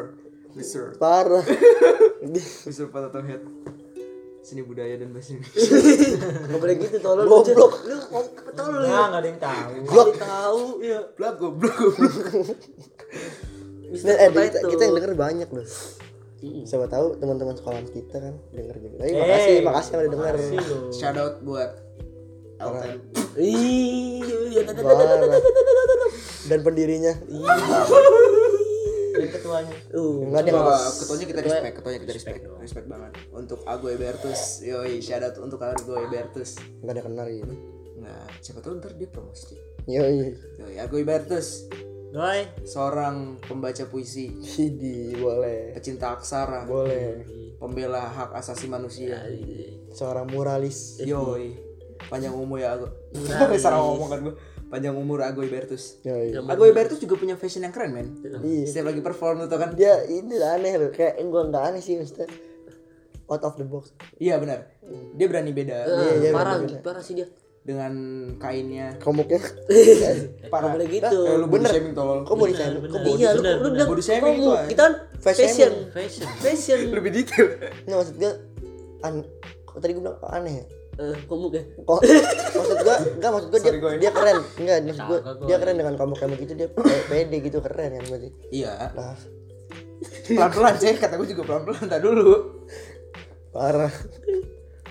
Mister. 0.56 0.84
parah 0.96 1.44
Mister 2.32 2.88
potato 2.88 3.20
head. 3.20 3.44
Seni 4.40 4.62
budaya 4.62 4.94
dan 4.94 5.10
bahasa 5.10 5.34
Indonesia. 5.34 6.22
Gak 6.54 6.58
boleh 6.62 6.74
gitu 6.78 6.96
tolong. 7.02 7.26
Goblok. 7.26 7.72
Lu 7.82 7.96
tolong 8.54 8.78
lu. 8.78 8.86
Nah, 8.86 9.04
enggak 9.10 9.20
ada 9.20 9.28
yang 9.28 9.40
tahu. 9.42 9.70
Blok. 9.90 10.08
tahu. 10.14 10.62
Iya. 10.86 11.00
Blok 11.18 11.34
goblok 11.42 11.74
goblok. 11.74 12.14
Mister 13.90 14.06
Nah, 14.06 14.22
eh, 14.22 14.30
kita, 14.30 14.58
kita 14.66 14.82
yang 14.86 14.94
denger 14.98 15.14
banyak 15.14 15.48
loh 15.50 15.66
siapa 16.68 16.86
tahu 16.86 17.16
teman-teman 17.16 17.56
sekolah 17.56 17.80
kita 17.90 18.16
kan 18.20 18.34
denger 18.52 18.76
juga 18.76 18.96
tapi 19.02 19.12
makasih 19.16 19.54
Eh, 19.56 19.64
makasih 19.64 19.90
yang 19.90 20.00
udah 20.00 20.12
denger 20.12 20.34
Makasih. 20.36 20.58
Shout 20.92 21.16
out 21.16 21.34
buat 21.42 21.70
Elton. 22.56 22.96
Iya. 23.36 24.62
dan 26.46 26.58
pendirinya 26.62 27.12
Dan 29.16 29.28
ketuanya. 29.32 29.72
Uh. 29.96 30.28
enggak 30.28 30.44
ketuanya 31.00 31.26
kita 31.26 31.40
respect, 31.40 31.74
ketuanya 31.80 32.00
kita 32.04 32.12
respect, 32.12 32.40
respect 32.60 32.86
banget. 32.86 33.12
Untuk 33.32 33.64
Ago 33.64 33.88
Ebertus, 33.88 34.60
yoi, 34.60 35.00
shout 35.00 35.24
out 35.24 35.36
untuk 35.40 35.56
Ago 35.60 35.96
Ebertus. 36.04 36.60
nggak 36.84 36.92
ada 36.92 37.02
kenal 37.02 37.26
gitu 37.28 37.54
Nah, 37.96 38.28
siapa 38.44 38.60
tahu 38.60 38.76
ntar 38.76 38.92
dia 38.92 39.08
promosi. 39.08 39.56
yoi 39.88 40.36
Yoi, 40.60 40.76
Ago 40.76 41.00
Ebertus, 41.00 41.64
Doi. 42.12 42.44
seorang 42.68 43.40
pembaca 43.40 43.88
puisi, 43.88 44.36
Hidi 44.36 45.16
boleh 45.16 45.72
pecinta 45.72 46.12
aksara, 46.12 46.68
boleh 46.68 47.24
pembela 47.56 48.04
hak 48.04 48.36
asasi 48.36 48.68
manusia. 48.68 49.16
seorang 49.96 50.28
muralis 50.28 51.00
Yoi, 51.00 51.56
panjang 52.06 52.32
umur 52.32 52.58
ya 52.58 52.72
Ago. 52.72 52.86
Salah 53.56 53.80
ngomong 53.80 54.08
kan 54.08 54.20
gue. 54.22 54.34
Panjang 54.66 54.92
umur 54.92 55.20
Ago 55.20 55.40
Ebertus. 55.40 56.02
yoi 56.02 56.34
Ago 56.34 56.64
Ebertus 56.64 56.98
juga 56.98 57.14
punya 57.14 57.34
fashion 57.34 57.62
yang 57.62 57.70
keren, 57.70 57.92
men. 57.92 58.18
iya 58.42 58.64
Setiap 58.64 58.88
lagi 58.88 58.98
perform 58.98 59.44
tuh 59.44 59.56
kan. 59.56 59.70
dia 59.72 60.02
ini 60.04 60.36
aneh 60.36 60.74
loh 60.76 60.90
kayak 60.90 61.22
gua 61.24 61.46
nggak 61.46 61.64
aneh 61.64 61.80
sih 61.80 61.94
maksudnya 61.94 62.26
out 63.26 63.42
of 63.42 63.54
the 63.54 63.64
box 63.64 63.94
Iya 64.16 64.36
benar. 64.36 64.66
Dia 65.14 65.26
berani 65.26 65.50
beda 65.50 65.76
Iya, 65.82 66.10
iya, 66.20 66.30
parah, 66.30 66.58
bener-bener. 66.58 66.82
parah 66.82 67.00
sih 67.00 67.14
dia. 67.14 67.26
dengan 67.62 67.90
kainnya. 68.38 68.94
komuknya 68.96 69.42
Parah. 70.54 70.70
boleh 70.70 70.86
gitu. 70.88 71.18
Eh, 71.20 71.34
lu 71.36 71.46
body 71.46 71.58
Bener. 71.60 71.70
shaming 71.72 71.94
tolol. 71.94 72.22
kok 72.22 72.34
mau 72.34 72.46
dicari 72.46 72.78
kok 72.78 72.94
mau 72.96 73.10
Iya, 73.12 73.28
lu, 73.28 73.40
bener, 73.40 73.54
lu 73.54 73.58
bener. 73.60 73.70
bilang 73.72 73.88
Body 73.88 74.02
shaming 74.04 74.22
kamu, 74.32 74.38
itu, 74.38 74.50
ah. 74.52 74.64
kita 74.66 74.82
kan 74.82 74.94
Fashion. 75.18 75.46
fashion. 75.46 75.72
Fashion. 75.90 76.26
Fashion. 76.38 76.78
Lebih 76.92 77.10
detail. 77.12 77.46
nggak 77.82 77.96
maksud 77.96 78.14
gua 78.16 78.32
an 79.00 79.14
kok 79.64 79.76
tadi 79.78 79.92
gua 79.92 80.02
bilang 80.04 80.16
kok 80.16 80.30
aneh 80.32 80.52
ya 80.52 80.64
Eh, 80.96 81.18
komuk 81.24 81.52
ya. 81.52 81.60
kok 81.76 82.00
maksud 82.56 82.78
gua 82.80 82.96
enggak 83.10 83.30
maksud 83.30 83.48
gua 83.48 83.58
dia, 83.58 83.68
Sorry, 83.70 83.98
dia 83.98 84.10
keren 84.10 84.38
enggak 84.56 84.76
maksud 84.82 85.04
gua 85.04 85.18
dia 85.44 85.56
keren 85.58 85.76
dengan 85.76 85.94
komuk 85.94 86.16
kayak 86.16 86.30
begitu 86.32 86.52
dia 86.54 86.68
pe- 86.68 87.04
pede 87.06 87.36
gitu 87.38 87.58
keren 87.60 87.90
kan 87.92 88.04
berarti 88.06 88.28
Iya. 88.50 88.72
nah 88.92 89.16
Pelan-pelan, 90.26 90.76
cek. 90.76 90.96
Kata 90.98 91.16
gue 91.16 91.24
juga 91.26 91.42
pelan-pelan. 91.46 91.88
Tak 91.88 92.00
dulu. 92.00 92.28
parah 93.48 93.88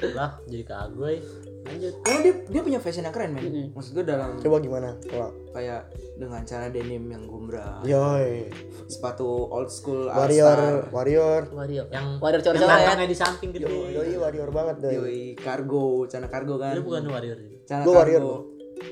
lah 0.07 0.41
jadi 0.43 0.63
kagak 0.65 1.21
lanjut. 1.65 1.93
Karena 1.99 2.19
dia 2.21 2.33
dia 2.45 2.61
punya 2.61 2.79
fashion 2.79 3.03
yang 3.03 3.11
keren 3.11 3.31
men. 3.31 3.43
Maksud 3.71 3.91
gue 3.93 4.05
dalam 4.05 4.37
coba 4.37 4.57
gimana? 4.59 4.89
Kalau 5.01 5.29
kayak 5.49 5.81
dengan 6.15 6.41
cara 6.41 6.69
denim 6.69 7.03
yang 7.03 7.23
gombrang, 7.25 7.81
yoi. 7.83 8.47
Sepatu 8.85 9.25
old 9.25 9.67
school 9.67 10.07
warrior 10.07 10.45
All-Star, 10.47 10.93
warrior 10.93 11.41
Warrior. 11.51 11.85
yang 11.89 12.05
Warrior 12.15 12.39
yang 12.39 12.53
coret-coret. 12.53 12.59
tangannya 12.61 13.05
di 13.05 13.17
samping 13.17 13.49
gede 13.51 13.65
yoi 13.65 14.15
warrior 14.15 14.49
banget 14.49 14.75
doi. 14.79 14.93
Yoi 14.95 15.19
cargo, 15.35 16.05
celana 16.05 16.27
cargo 16.27 16.55
kan. 16.55 16.71
lu 16.73 16.83
bukan 16.83 17.03
warrior 17.05 17.37
Celana 17.65 17.83
Gua 17.83 17.93
warrior, 17.97 18.21
cargo, 18.21 18.35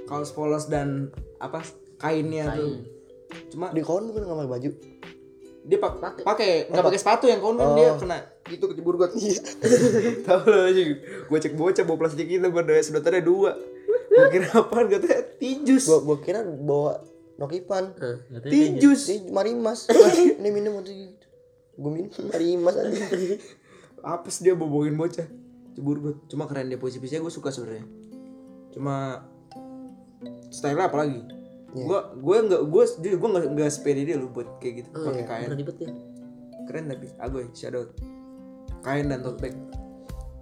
kaos 0.04 0.32
polos 0.34 0.66
dan 0.66 1.14
apa 1.38 1.62
kainnya 1.96 2.52
tuh. 2.52 2.82
Cuma 3.50 3.70
di 3.70 3.80
kawan 3.80 4.10
bukan 4.10 4.22
nggak 4.24 4.38
pakai 4.40 4.52
baju? 4.52 4.70
Dia 5.64 5.78
pak 5.80 5.92
pakai. 6.20 6.54
nggak 6.68 6.84
pakai 6.84 7.00
sepatu 7.00 7.26
yang 7.30 7.40
kawan 7.40 7.56
kan 7.56 7.66
Oh. 7.66 7.76
dia 7.76 7.90
kena 7.96 8.18
itu 8.52 8.66
kecebur 8.68 9.00
got 9.00 9.16
iya. 9.16 9.40
Tahu 10.28 10.44
lo 10.52 10.60
aja 10.68 10.82
gue 11.32 11.40
cek 11.40 11.56
bocah 11.56 11.84
bawa 11.88 11.98
plastik 12.04 12.28
itu 12.28 12.44
pada 12.44 12.76
sedotannya 12.84 13.24
dua. 13.24 13.56
Gue 14.12 14.28
kira 14.36 14.48
apaan? 14.52 14.92
Katanya 14.92 15.20
tinjus. 15.40 15.88
Gua 15.88 16.00
gua 16.04 16.18
kira 16.20 16.44
bawa 16.44 17.00
nokipan 17.40 17.96
Katanya 17.96 18.52
tinjus. 18.52 19.08
Marimas 19.32 19.88
ini 20.40 20.50
minum 20.52 20.84
untuk 20.84 20.92
gue 21.74 21.90
minum 21.90 22.12
marimas 22.30 22.76
aja 22.78 22.94
apa 24.14 24.28
sih 24.28 24.44
dia 24.44 24.54
boboin 24.60 25.00
bocah. 25.00 25.26
Cebur 25.74 25.98
got 26.04 26.18
cuma 26.28 26.46
keren 26.46 26.68
dia 26.68 26.78
posisinya 26.78 27.24
gue 27.24 27.34
suka 27.34 27.50
sebenarnya. 27.50 27.88
Cuma 28.76 29.24
style 30.52 30.84
apa 30.84 31.00
lagi? 31.00 31.24
Iya. 31.74 31.90
gue 31.90 32.00
gue 32.22 32.38
nggak 32.52 32.62
gue 32.70 32.84
jujur 33.02 33.18
gue 33.18 33.30
nggak 33.34 33.46
nggak 33.58 33.72
sepede 33.74 34.06
dia 34.06 34.20
lu 34.20 34.30
buat 34.30 34.60
kayak 34.60 34.84
gitu. 34.84 34.90
Oh, 34.94 35.10
pakai 35.10 35.24
iya. 35.24 35.32
kain. 35.32 35.48
Ribet 35.56 35.78
ya. 35.80 35.90
keren 36.64 36.88
tapi 36.88 37.12
agoy 37.20 37.52
shadow 37.52 37.84
kain 38.84 39.08
dan 39.10 39.24
tote 39.24 39.40
bag 39.40 39.56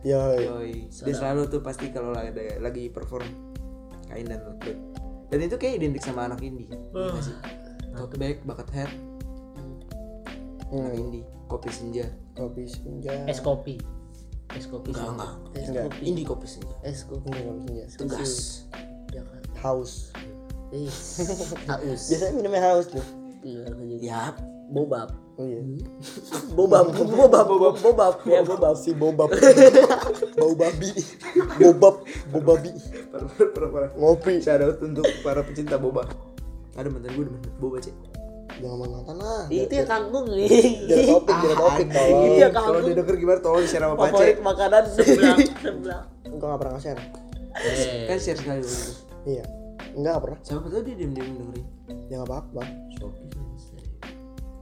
yoi 0.02 0.42
Yoi. 0.50 0.74
Dia 0.90 1.14
selalu 1.14 1.46
tuh 1.48 1.62
pasti 1.62 1.94
kalau 1.94 2.10
lagi 2.10 2.34
lagi 2.58 2.90
perform 2.90 3.54
kain 4.10 4.26
dan 4.26 4.42
tote 4.42 4.60
bag. 4.66 4.78
Dan 5.32 5.48
itu 5.48 5.56
kayak 5.56 5.80
identik 5.80 6.04
sama 6.04 6.28
anak 6.28 6.44
indie. 6.44 6.68
Iya 6.68 7.08
nggak 7.14 7.24
sih? 7.24 7.36
Tote 7.96 8.16
bag, 8.20 8.44
bucket 8.44 8.68
hat, 8.74 8.92
anak 10.72 10.96
hmm. 10.96 11.02
indie, 11.04 11.24
kopi 11.52 11.70
senja. 11.70 12.08
kopi 12.32 12.64
senja 12.64 13.12
es 13.28 13.44
kopi 13.44 13.76
es 14.56 14.66
kopi 14.68 14.96
Enggak, 14.96 15.08
enggak. 15.16 15.34
Es 15.56 15.68
Enggak. 15.68 15.84
kopi. 15.88 16.02
Indie 16.08 16.26
kopi 16.28 16.48
senja. 16.48 16.76
Es 16.84 17.00
kopi. 17.04 17.28
Ini 17.28 17.42
kopi 17.44 17.62
senja 17.62 17.84
Tegas. 18.00 18.34
Jakarta. 19.12 19.48
haus 19.64 19.92
Eh, 20.72 20.88
haus. 21.72 22.02
biasanya 22.08 22.34
minumnya 22.40 22.62
haus 22.64 22.88
tuh 22.88 23.04
Enggak 23.44 23.76
lanjut. 23.76 24.00
Ya, 24.00 24.32
Bobab. 24.72 25.12
Oh 25.36 25.46
iya. 25.46 25.62
Bobab, 26.58 26.92
bobab, 26.92 27.46
bobab, 27.48 27.76
bobab. 27.78 28.14
Ya, 28.24 28.42
bobab. 28.42 28.76
si 28.76 28.92
bobab. 28.92 29.32
Bau 30.40 30.54
babi. 30.54 30.92
Bobab 31.58 32.04
bobabi. 32.30 32.72
Parah, 33.08 33.28
parah, 33.30 33.50
parah, 33.52 33.70
parah. 33.70 33.90
ngopi. 33.96 34.40
Shout 34.40 34.60
out 34.60 34.78
untuk 34.82 35.06
para 35.22 35.42
pecinta 35.42 35.76
boba. 35.76 36.04
Ada 36.74 36.88
mantan 36.88 37.12
gue 37.14 37.26
demen 37.28 37.42
boba 37.58 37.78
cek. 37.78 37.96
jangan 38.60 38.78
mantan 38.80 39.16
lah. 39.18 39.44
Itu 39.48 39.74
ya 39.74 39.86
kangkung 39.86 40.28
nih. 40.28 40.48
biar 40.86 41.00
topik 41.08 41.36
topik 41.36 41.88
Ah, 41.88 41.94
tolong. 41.94 42.22
Itu 42.22 42.36
ya 42.38 42.50
Kalau 42.50 42.68
kangkung. 42.68 42.84
dia 42.86 42.96
denger 42.96 43.16
gimana 43.18 43.40
tolong 43.40 43.66
share 43.66 43.84
sama 43.84 43.96
Favorit 43.98 44.36
Pace. 44.38 44.44
makanan. 44.44 44.84
Sebelah. 44.88 45.38
Sebelah. 45.58 46.02
Enggak 46.24 46.48
nggak 46.48 46.60
pernah 46.60 46.74
nge-share. 46.76 47.02
Eh. 47.52 48.06
Kan 48.06 48.18
share 48.18 48.38
sekali 48.38 48.62
iya. 49.26 49.44
Enggak 49.92 50.12
nggak 50.14 50.24
pernah. 50.24 50.40
Siapa 50.42 50.68
tahu 50.68 50.82
dia 50.84 50.96
diem-diem 50.96 51.32
dengerin. 51.34 51.66
ya 52.08 52.16
nggak 52.18 52.30
apa-apa. 52.30 52.64
Shopee 52.94 53.28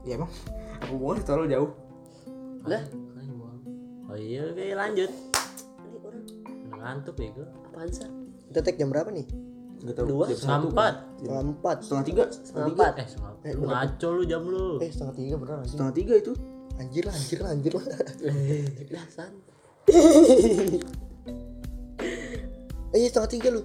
Ya 0.01 0.15
emang 0.15 0.31
aku 0.79 0.91
hubungannya 0.93 1.23
terlalu 1.23 1.47
jauh. 1.49 1.71
Lah, 2.61 2.83
oh 4.05 4.15
iya 4.15 4.41
oke 4.45 4.65
lanjut 4.73 5.09
ini 5.09 5.97
orang 5.97 6.21
Udah 6.67 6.77
ngantuk 6.77 7.15
ya 7.15 7.29
gue 7.31 7.47
apaan 7.65 7.89
sih? 7.89 8.09
kita 8.45 8.59
take 8.61 8.77
jam 8.77 8.89
berapa 8.89 9.09
nih 9.09 9.25
Enggak 9.79 9.95
tahu. 9.95 10.05
Dua? 10.11 10.25
Jam 10.25 10.35
setengah 10.35 10.59
empat 10.67 10.93
setengah 11.15 11.43
empat 11.45 11.77
Setengah 11.79 12.03
tiga. 12.03 12.23
Setengah 12.27 12.67
empat. 12.69 12.93
eh 12.95 13.07
setengah 13.07 13.31
Eh, 13.39 13.53
lu 13.53 13.63
ngaco 13.65 14.07
lu 14.11 14.23
jam 14.25 14.41
lu 14.43 14.65
eh 14.77 14.89
setengah 14.89 15.15
tiga 15.15 15.33
bener 15.35 15.53
gak 15.53 15.63
sih 15.63 15.71
Setengah 15.71 15.93
tiga 15.95 16.13
itu. 16.15 16.33
anjir 16.75 17.03
lah 17.03 17.13
anjir 17.13 17.39
lah 17.39 17.49
anjir 17.49 17.71
lah 17.71 17.83
eh 22.89 22.93
iya, 22.93 23.07
setengah 23.09 23.29
tiga 23.29 23.49
lu 23.49 23.61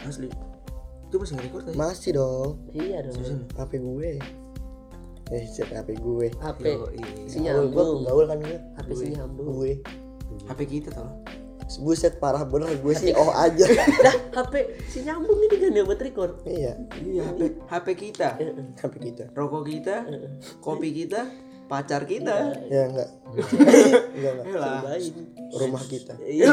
Asli. 0.00 0.28
Itu 1.08 1.16
masih 1.16 1.32
nge-record 1.34 1.62
tadi. 1.64 1.76
masih 1.76 2.10
dong 2.12 2.50
Iya 2.70 2.98
dong. 3.02 3.48
HP 3.50 3.72
gue 3.78 4.10
eh 5.32 5.44
siap 5.48 5.72
HP 5.72 5.96
gue. 5.96 6.28
HP 6.36 6.64
sinyambung. 7.30 7.72
gue 7.72 8.04
gaul 8.04 8.24
kan 8.28 8.38
gue. 8.44 8.58
HP 8.76 8.88
sinyambung. 8.92 9.46
gue 9.56 9.72
HP 10.44 10.60
kita 10.68 10.90
tau. 10.92 11.10
buset 11.80 12.20
parah 12.20 12.44
bener. 12.44 12.76
Gue 12.84 12.92
sih 12.92 13.16
oh 13.16 13.32
aja. 13.32 13.64
Lah, 14.04 14.16
HP 14.36 14.84
sinyambung 14.92 15.38
ini 15.48 15.56
kan 15.56 15.72
ya 15.72 15.82
buat 15.88 16.00
record. 16.00 16.44
iya. 16.44 16.76
Iya, 17.00 17.22
HP, 17.32 17.40
HP 17.72 17.86
kita, 17.96 18.28
HP 18.76 18.94
kita. 19.00 19.24
Rokok 19.32 19.64
kita, 19.64 20.04
kopi 20.60 20.92
kita, 20.92 21.24
pacar 21.64 22.04
kita. 22.04 22.52
ya 22.68 22.92
enggak. 22.92 23.08
Enggak 24.12 24.32
enggak. 24.36 24.46
Yalah. 24.52 24.80
Cobain. 24.84 25.12
rumah 25.56 25.84
kita. 25.88 26.14
Iya. 26.20 26.52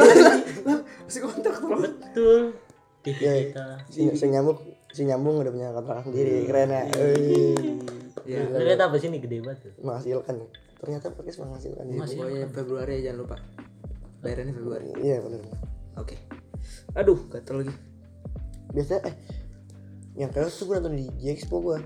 Masih 1.04 1.20
kontrak 1.28 1.60
tolong. 1.60 1.84
betul. 1.84 2.56
TV 3.02 3.18
ya 3.20 3.32
kita. 3.50 3.64
Si, 3.92 4.00
si 4.16 4.24
nyambung 4.32 4.58
si 4.92 5.02
nyambung 5.02 5.40
udah 5.40 5.50
punya 5.50 5.68
kontrakan 5.70 6.02
sendiri 6.06 6.44
keren 6.44 6.68
ya 6.68 6.82
Wih, 6.92 7.80
Ya, 8.22 8.38
lu 8.46 8.62
lihat 8.62 8.78
apa 8.78 8.94
sih 8.96 9.08
ini 9.08 9.18
gede 9.18 9.40
banget 9.40 9.66
tuh 9.66 9.72
menghasilkan 9.82 10.46
ternyata 10.78 11.10
podcast 11.10 11.38
menghasilkan 11.40 11.84
pokoknya 11.88 12.46
Februari 12.48 12.96
jangan 13.00 13.18
lupa. 13.18 13.36
Bayarannya 14.18 14.52
Februari. 14.52 14.86
iya 14.96 15.18
bener 15.18 15.42
Oke. 15.94 16.14
Aduh, 16.94 17.18
gatel 17.28 17.56
lagi. 17.60 17.74
biasanya 18.70 19.00
eh 19.04 19.14
yang 20.14 20.28
kayak 20.28 20.48
tuh 20.48 20.64
gue 20.64 20.76
nonton 20.76 20.94
di 20.94 21.06
J-Expo 21.18 21.56
gue 21.60 21.78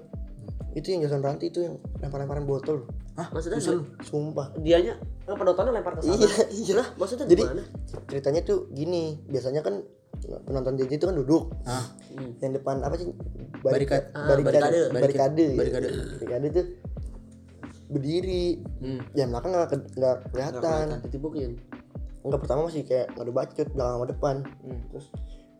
itu 0.72 0.86
yang 0.88 1.00
Jason 1.02 1.18
Ranti 1.18 1.48
itu 1.48 1.62
yang 1.62 1.74
lempar-lemparan 1.98 2.44
botol 2.44 2.84
Hah? 3.14 3.32
Maksudnya 3.32 3.56
lu. 3.72 3.88
sumpah 4.02 4.52
dianya 4.56 4.92
apa 5.24 5.34
penontonnya 5.34 5.72
lempar 5.72 5.96
ke 5.96 6.04
sana? 6.04 6.14
iya 6.14 6.28
iya 6.52 6.74
Lah, 6.76 6.88
maksudnya 6.94 7.24
Jadi- 7.24 7.42
gimana? 7.42 7.64
ceritanya 8.06 8.40
tuh 8.42 8.68
gini 8.70 9.24
biasanya 9.24 9.60
kan 9.60 9.80
penonton 10.42 10.74
JJ 10.74 10.92
itu 10.94 11.04
kan 11.04 11.16
duduk 11.16 11.52
Ah, 11.62 11.84
yang 12.38 12.52
depan 12.52 12.80
apa 12.80 12.94
sih. 12.94 13.06
Ah, 13.06 13.14
barikade 13.62 14.04
barikade. 14.14 14.80
barikade 14.90 15.46
Barikade. 15.52 15.88
barikade 16.16 16.46
tuh 16.50 16.66
berdiri 17.86 18.44
hmm. 18.80 19.00
yang 19.12 19.30
belakang 19.30 19.52
nggak 19.52 19.68
nggak 19.94 20.16
kelihatan 20.28 20.86
Ditipukin. 21.02 21.50
nggak 22.20 22.40
pertama 22.40 22.66
masih 22.66 22.82
kayak 22.82 23.06
nggak 23.08 23.22
ada 23.22 23.32
bacot 23.32 23.68
belakang 23.70 23.94
sama 23.94 24.06
depan 24.06 24.36
Hmm. 24.60 24.80
terus 24.90 25.06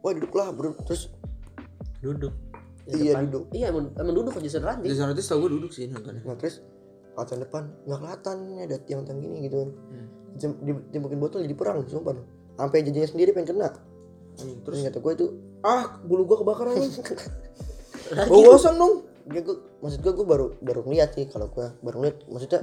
wah 0.01 0.13
duduklah 0.13 0.49
bro 0.51 0.75
terus 0.83 1.15
duduk 2.01 2.35
iya 2.89 3.15
depan. 3.15 3.23
duduk 3.27 3.45
Iya, 3.51 3.67
emang, 3.69 3.95
emang 3.95 4.15
duduk 4.15 4.33
aja 4.33 4.43
Jason 4.43 4.63
Ranti. 4.63 4.87
Jason 4.87 5.07
Ranti 5.07 5.23
tau 5.23 5.39
gue 5.39 5.51
duduk 5.53 5.71
sih 5.71 5.87
nontonnya. 5.87 6.23
nah 6.23 6.35
terus 6.35 6.63
kawasan 7.13 7.39
depan 7.41 7.63
nggak 7.83 7.99
kelihatan 7.99 8.37
ini 8.45 8.61
ada 8.63 8.77
tiang-tiang 8.79 9.19
gini 9.21 9.37
gitu 9.45 9.57
kan 9.61 9.71
Hmm. 9.87 10.07
Jem- 10.37 10.61
ditimpukin 10.61 11.17
botol 11.17 11.41
jadi 11.41 11.55
perang 11.55 11.81
sumpah 11.83 12.13
sampai 12.55 12.79
jajannya 12.83 13.09
sendiri 13.09 13.31
pengen 13.33 13.55
kena 13.55 13.69
Hmm, 14.37 14.57
terus 14.65 14.79
kata 14.85 14.99
gue 15.01 15.13
itu 15.17 15.27
ah, 15.65 15.97
bulu 16.05 16.29
gua 16.29 16.45
kebakaran. 16.45 16.77
Bau 18.29 18.41
gosong 18.53 18.77
dong. 18.77 18.95
dia 19.27 19.43
gue 19.43 19.59
maksud 19.83 20.07
gue 20.07 20.13
gue 20.15 20.23
baru 20.23 20.47
baru 20.63 20.87
ngeliat 20.87 21.19
sih 21.19 21.27
kalau 21.27 21.51
gue 21.51 21.67
baru 21.83 21.99
ngeliat 21.99 22.31
maksudnya 22.31 22.63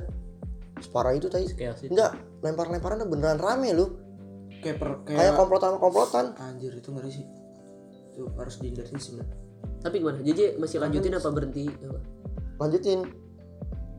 separah 0.79 1.11
itu 1.11 1.27
tadi 1.27 1.43
enggak 1.91 2.15
lempar-lemparan 2.39 3.03
tuh 3.03 3.09
beneran 3.11 3.35
rame 3.35 3.75
lu 3.75 3.91
Kayak 4.63 4.79
per, 4.79 4.89
kayak 5.03 5.19
kayak 5.19 5.33
komplotan 5.35 5.75
komplotan 5.75 6.25
anjir 6.39 6.71
itu 6.71 6.87
ngeri 6.95 7.11
sih. 7.11 7.27
Itu 8.15 8.31
harus 8.39 8.63
dihindari 8.63 8.95
sih. 8.95 9.19
Tapi 9.83 9.99
gimana? 9.99 10.23
JJ 10.23 10.55
masih 10.55 10.79
lanjutin 10.79 11.11
apa 11.19 11.27
berhenti? 11.35 11.67
Lanjutin 12.55 13.03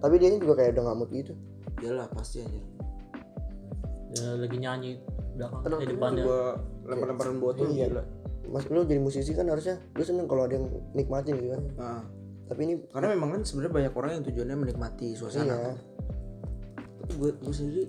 tapi 0.04 0.20
dia 0.20 0.36
juga 0.36 0.60
kayak 0.60 0.76
udah 0.76 0.82
nggak 0.84 0.98
mood 1.00 1.10
gitu 1.16 1.32
Iyalah 1.80 2.12
pasti 2.12 2.44
anjir. 2.44 2.60
ya, 4.14 4.36
lagi 4.36 4.56
nyanyi 4.60 4.90
belakang 5.34 5.60
Tenang, 5.62 5.80
di 5.80 5.86
depannya 5.88 6.22
Gua 6.22 6.40
lempar-lemparan 6.84 7.36
botol 7.38 7.66
Iya. 7.68 7.86
gila. 7.88 8.02
mas 8.44 8.64
lu 8.66 8.84
jadi 8.84 9.00
musisi 9.00 9.32
kan 9.32 9.46
harusnya 9.46 9.76
lu 9.90 10.02
seneng 10.02 10.24
kalau 10.24 10.44
ada 10.44 10.54
yang 10.54 10.66
nikmatin 10.92 11.34
gitu 11.34 11.48
kan 11.50 11.62
Ah, 11.76 12.02
tapi 12.44 12.60
ini 12.62 12.74
karena 12.86 13.08
memang 13.10 13.28
kan 13.30 13.40
sebenarnya 13.42 13.72
banyak 13.74 13.92
orang 13.94 14.10
yang 14.12 14.24
tujuannya 14.24 14.56
menikmati 14.58 15.08
suasana. 15.12 15.48
iya 15.48 15.72
Tapi 17.00 17.12
gue 17.14 17.30
gue 17.34 17.54
sendiri 17.54 17.84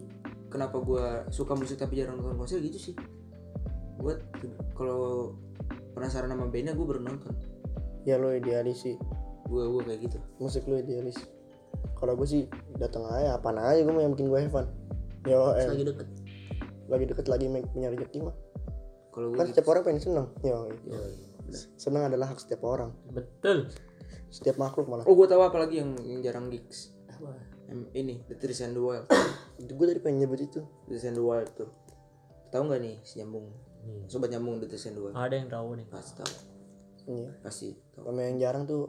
kenapa 0.47 0.79
gue 0.79 1.03
suka 1.29 1.53
musik 1.53 1.75
tapi 1.75 1.95
jarang 1.95 2.15
nonton 2.15 2.35
konser 2.35 2.59
gitu 2.59 2.79
sih. 2.81 2.95
Gue 3.95 4.15
kalau 4.73 5.35
penasaran 5.91 6.27
sama 6.27 6.45
bandnya 6.45 6.71
gue 6.71 6.85
baru 6.85 7.01
nonton. 7.01 7.31
ya 8.01 8.15
lu 8.15 8.29
idealis 8.29 8.79
sih 8.79 8.95
Gue 9.45 9.65
gue 9.67 9.81
kayak 9.83 9.99
gitu. 10.03 10.17
musik 10.37 10.63
lu 10.63 10.77
idealis 10.77 11.17
kalau 11.93 12.13
gue 12.13 12.25
sih 12.25 12.45
datang 12.75 13.01
aja 13.07 13.35
apaan 13.35 13.57
aja 13.57 13.81
gue 13.81 13.89
mau 13.89 13.99
yang 13.99 14.13
bikin 14.13 14.27
gue 14.27 14.39
have 14.39 14.51
fun 14.51 14.67
yo 15.23 15.51
eh, 15.53 15.65
Lagi 15.65 15.83
deket. 15.85 16.07
Lagi 16.91 17.05
deket 17.09 17.25
lagi 17.27 17.45
punya 17.71 17.89
rezeki 17.93 18.19
mah. 18.25 18.35
Kalau 19.15 19.31
gue 19.31 19.37
kan 19.39 19.47
setiap 19.47 19.67
orang 19.71 19.83
pengen 19.87 20.01
seneng 20.03 20.27
yo 20.43 20.67
seneng 21.79 22.09
adalah 22.09 22.33
hak 22.33 22.39
setiap 22.41 22.65
orang. 22.65 22.91
Betul. 23.13 23.69
Setiap 24.27 24.59
makhluk 24.59 24.89
malah. 24.91 25.05
Oh 25.07 25.15
gue 25.15 25.27
tahu 25.29 25.39
apa 25.45 25.55
lagi 25.61 25.79
yang, 25.79 25.95
yang 26.03 26.19
jarang 26.19 26.51
gigs. 26.51 26.91
Apa? 27.07 27.31
Ini 27.95 28.27
The 28.27 28.35
Trees 28.37 28.61
and 28.61 28.75
the 28.75 28.83
Wild. 28.83 29.07
itu 29.61 29.71
gue 29.71 29.85
tadi 29.87 29.99
pengen 30.03 30.25
nyebut 30.25 30.41
itu. 30.43 30.61
The 30.89 30.97
Trees 30.97 31.05
and 31.07 31.17
the 31.17 31.23
Wild 31.23 31.49
tuh. 31.55 31.69
tahu 32.51 32.71
nggak 32.71 32.81
nih 32.83 32.95
si 33.03 33.19
nyambung? 33.19 33.51
Sobat 34.09 34.33
nyambung 34.33 34.57
di 34.57 34.65
Tesen 34.65 34.97
dua 34.97 35.13
Ada 35.13 35.35
yang 35.37 35.49
tahu 35.49 35.77
nih. 35.77 35.85
pasti 35.89 36.11
tahu. 36.17 36.33
Iya. 37.05 37.29
pasti 37.45 37.67
tahu. 37.93 38.09
Yang 38.17 38.37
jarang 38.41 38.63
tuh 38.65 38.83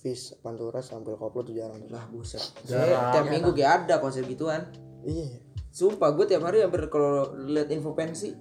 Fish, 0.00 0.32
Pantura, 0.40 0.80
sampai 0.80 1.12
koplo 1.12 1.44
tuh 1.44 1.52
jarang. 1.52 1.76
Tuh. 1.84 1.92
lah 1.92 2.08
buset. 2.08 2.40
Saya 2.64 3.12
tiap 3.12 3.28
minggu 3.28 3.52
kayak 3.52 3.84
ada 3.84 4.00
konser 4.00 4.24
gituan. 4.24 4.64
Iya. 5.04 5.36
Sumpah 5.70 6.10
gue 6.10 6.26
tiap 6.26 6.42
hari 6.42 6.60
hampir 6.60 6.86
kalau 6.86 7.30
lihat 7.40 7.70
info 7.70 7.92
pensi 7.92 8.34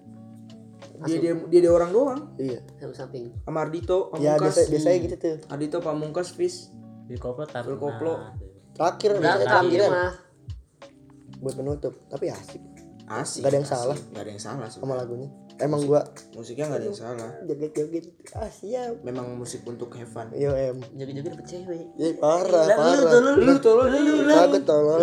dia 0.99 1.15
dia 1.15 1.31
dia, 1.47 1.59
dia 1.61 1.71
orang 1.71 1.89
doang 1.89 2.21
Iya. 2.35 2.59
Sama 2.75 2.91
samping. 2.93 3.31
sama 3.39 3.63
Ardito 3.63 4.11
Ya 4.15 4.35
Pamungkas 4.35 4.51
biasa 4.51 4.61
biasanya 4.67 4.97
gitu 4.99 5.15
tuh. 5.15 5.35
Ardito 5.47 5.77
Pamungkas 5.79 6.29
Fish 6.29 6.57
Di 7.05 7.15
koplo 7.15 7.41
tapi. 7.43 7.65
Full 7.65 7.79
koplo. 7.79 8.13
Terakhir 8.71 9.11
Nah, 9.15 9.39
terakhir 9.39 9.47
terakhir 9.47 9.81
mah. 9.87 10.13
buat 11.39 11.55
penutup. 11.55 11.93
Tapi 12.05 12.25
asik 12.27 12.61
asik 13.07 13.41
Nggak 13.41 13.49
ada 13.49 13.55
yang 13.55 13.65
asik. 13.65 13.73
salah. 13.73 13.97
nggak 13.97 14.21
ada 14.21 14.29
yang 14.29 14.43
salah 14.43 14.67
sih 14.67 14.77
sama 14.77 14.93
lagunya. 14.93 15.29
Emang 15.59 15.83
gua 15.83 16.07
musiknya 16.31 16.71
nggak 16.71 16.79
ada 16.79 16.87
yang 16.87 16.95
salah 16.95 17.31
joget-joget. 17.43 18.05
Ah 18.31 18.47
siap. 18.47 19.03
memang 19.03 19.35
musik 19.35 19.59
untuk 19.63 19.91
have 19.91 20.07
fun 20.07 20.31
Yo 20.31 20.55
em. 20.55 20.79
Joget-joget 20.95 21.35
dapet 21.35 21.45
cewek. 21.45 21.83
Ih, 21.99 22.15
parah, 22.15 22.63
Lah, 22.63 22.77
lu 22.79 22.79
parah. 22.79 23.11
tolol, 23.11 23.35
lu 23.37 23.53
tolong 23.59 23.87
lu 23.91 24.13
Kagak 24.25 24.63
tolol. 24.63 24.99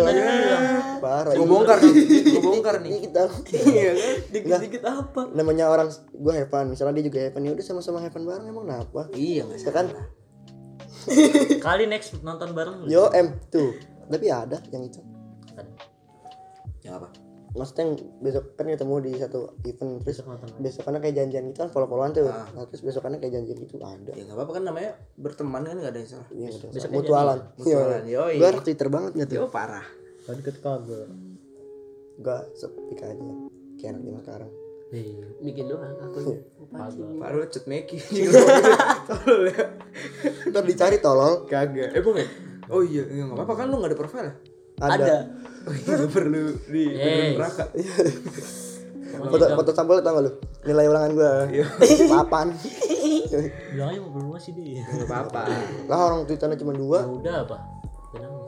Parah. 0.97 1.31
gue 1.31 1.45
bongkar 1.45 1.77
nih 1.77 1.93
gue 2.25 2.41
bongkar 2.41 2.75
nih 2.81 2.91
kita 3.05 3.21
iya 3.53 3.91
kan 3.93 4.15
Dikit-dikit 4.33 4.81
apa? 4.81 5.21
namanya 5.29 5.69
orang 5.69 5.93
gue 5.93 6.33
have 6.33 6.49
fun 6.49 6.73
misalnya 6.73 6.97
dia 6.97 7.05
juga 7.05 7.17
have 7.21 7.33
fun 7.37 7.45
ya 7.45 7.53
udah 7.53 7.61
sama-sama 7.63 8.01
have 8.01 8.09
fun 8.09 8.25
bareng 8.25 8.49
emang 8.49 8.65
kenapa 8.65 9.01
iya 9.13 9.45
nggak 9.45 9.61
ya 9.61 9.69
kan 9.69 9.87
Kali 11.61 11.85
next 11.85 12.17
nonton 12.19 12.51
bareng. 12.51 12.83
lu. 12.83 12.85
yo 12.89 13.13
em 13.13 13.37
tuh 13.47 13.77
tapi 14.09 14.25
ada 14.25 14.57
yang 14.73 14.81
itu 14.81 14.99
ya 16.81 16.97
apa 16.97 17.13
maksudnya 17.55 17.83
yang 17.87 17.95
besok 18.19 18.43
kan 18.59 18.67
ketemu 18.67 18.95
di 19.05 19.11
satu 19.15 19.39
event 19.63 20.03
terus 20.03 20.19
Besok 20.19 20.59
besokannya 20.59 20.99
kayak 20.99 21.15
janjian 21.15 21.43
gitu 21.51 21.59
kan 21.63 21.69
follow-followan 21.71 22.11
tuh. 22.11 22.27
Nah, 22.27 22.65
terus 22.67 22.83
besokannya 22.83 23.19
kayak 23.23 23.33
janjian 23.39 23.57
gitu 23.63 23.79
ada. 23.79 24.11
Ya 24.11 24.23
nggak 24.27 24.35
apa-apa 24.35 24.51
kan 24.59 24.63
namanya 24.67 24.91
berteman 25.15 25.63
kan 25.63 25.75
nggak 25.79 25.91
ada 25.95 25.99
yang 26.01 26.09
salah. 26.09 26.27
Iya, 26.33 26.47
gitu. 26.51 26.65
Besoknya 26.73 26.97
mutualan. 26.99 27.39
Mutualan, 27.55 28.03
yoi. 28.07 28.35
gue 28.39 28.47
anak 28.47 28.63
twitter 28.65 28.87
banget 28.91 29.11
gitu 29.15 29.33
yo 29.39 29.47
parah. 29.47 29.85
Kan 30.27 30.35
deket 30.41 30.57
kagak. 30.59 31.07
gue 32.17 32.37
sepik 32.57 32.99
aja. 33.05 33.31
Kayak 33.77 33.89
anak 33.93 34.01
zaman 34.03 34.21
sekarang. 34.25 34.51
Iya. 34.89 35.27
Bikin 35.43 35.65
doang. 35.69 35.93
Kagak. 36.01 36.39
baru 37.21 37.37
cut 37.47 37.65
Meki. 37.69 37.97
Ntar 40.51 40.63
dicari 40.65 40.97
tolol 40.99 41.45
kagak. 41.45 41.93
Eh 41.93 42.03
boleh 42.03 42.47
oh 42.67 42.83
iya 42.83 43.03
iya, 43.07 43.23
nggak 43.27 43.39
apa-apa 43.39 43.53
kan 43.63 43.65
lu 43.71 43.75
nggak 43.79 43.91
ada 43.95 43.99
profile 43.99 44.27
ya? 44.27 44.33
Ada, 44.77 44.97
iya 44.97 45.17
nggak 45.87 46.11
perlu 46.11 46.43
di 46.71 46.83
neraka. 47.35 47.65
Foto 49.17 49.45
foto 49.55 49.71
sampel 49.73 50.03
tau 50.03 50.19
gak 50.19 50.23
lu? 50.27 50.31
Nilai 50.67 50.85
ulangan 50.87 51.11
gue 51.15 51.31
papan. 52.11 52.47
Bilangnya 53.73 53.99
mau 54.03 54.11
berdua 54.13 54.37
sih 54.39 54.53
dia. 54.55 54.83
nggak 54.83 55.07
apa-apa. 55.07 55.41
Lah 55.87 55.99
orang 56.11 56.27
twitternya 56.27 56.59
cuma 56.59 56.75
Ya 56.75 56.79
dua 56.79 56.99
udah 57.07 57.35
apa? 57.47 57.57
Kenapa? 58.13 58.39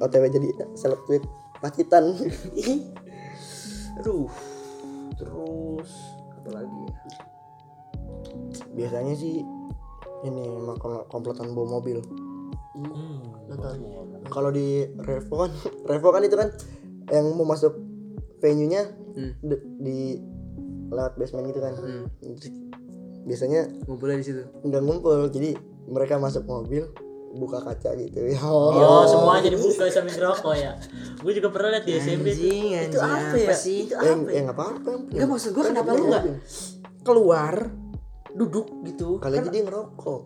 otw 0.00 0.24
jadi 0.26 0.48
seleb 0.74 1.00
tweet 1.06 1.24
pacitan. 1.62 2.04
Aduh 4.02 4.28
terus 5.14 5.90
apa 6.42 6.50
lagi 6.60 6.78
ya? 6.84 6.94
Biasanya 8.74 9.14
sih 9.14 9.40
ini 10.24 10.42
emang 10.48 10.80
kalau 10.80 11.04
komplotan 11.06 11.52
bawa 11.52 11.78
mobil 11.78 12.00
Hmm. 12.74 13.22
Nonton. 13.46 13.76
kalau 14.26 14.50
di 14.50 14.68
Revo 14.98 15.34
kan 15.40 15.50
Revo 15.88 16.08
kan 16.10 16.22
itu 16.22 16.34
kan 16.34 16.48
yang 17.06 17.30
mau 17.32 17.46
masuk 17.46 17.78
venue 18.38 18.66
nya 18.66 18.82
Hmm. 19.14 19.30
di 19.78 20.18
lewat 20.88 21.14
basement 21.14 21.46
gitu 21.46 21.60
kan 21.60 21.72
Hmm. 21.72 22.04
Biasanya 23.22 23.70
ngumpulnya 23.84 24.18
di 24.18 24.26
situ 24.26 24.42
nggak 24.60 24.82
ngumpul 24.82 25.30
jadi 25.30 25.54
mereka 25.86 26.18
masuk 26.18 26.44
mobil 26.44 26.90
buka 27.32 27.62
kaca 27.62 27.94
gitu 27.94 28.20
ya 28.30 28.38
Oh, 28.42 29.02
semuanya 29.04 29.48
dibuka 29.48 29.86
sambil 29.86 30.12
ngerokok 30.12 30.54
ya. 30.54 30.74
Gue 31.18 31.32
juga 31.32 31.48
pernah 31.48 31.72
lihat 31.72 31.84
di 31.84 31.94
SMP 31.94 32.26
anjing 32.28 32.68
anjing 32.74 32.90
Itu 32.90 32.98
apa 33.00 33.36
ya? 33.36 33.54
sih 33.54 33.78
Itu 33.86 33.94
apa 33.94 34.06
eh, 34.06 34.16
ya? 34.30 34.40
nggak 34.44 34.54
apa-apa 34.54 34.90
Enggak 35.08 35.28
maksud 35.28 35.50
gua 35.50 35.62
Kan 35.62 35.70
kenapa 35.72 35.90
lu 35.92 36.04
nggak 36.04 36.24
keluar 37.00 37.54
duduk 38.30 38.66
gitu 38.82 39.18
kali 39.18 39.38
aja 39.38 39.46
dia 39.46 39.62
ngerokok 39.62 40.22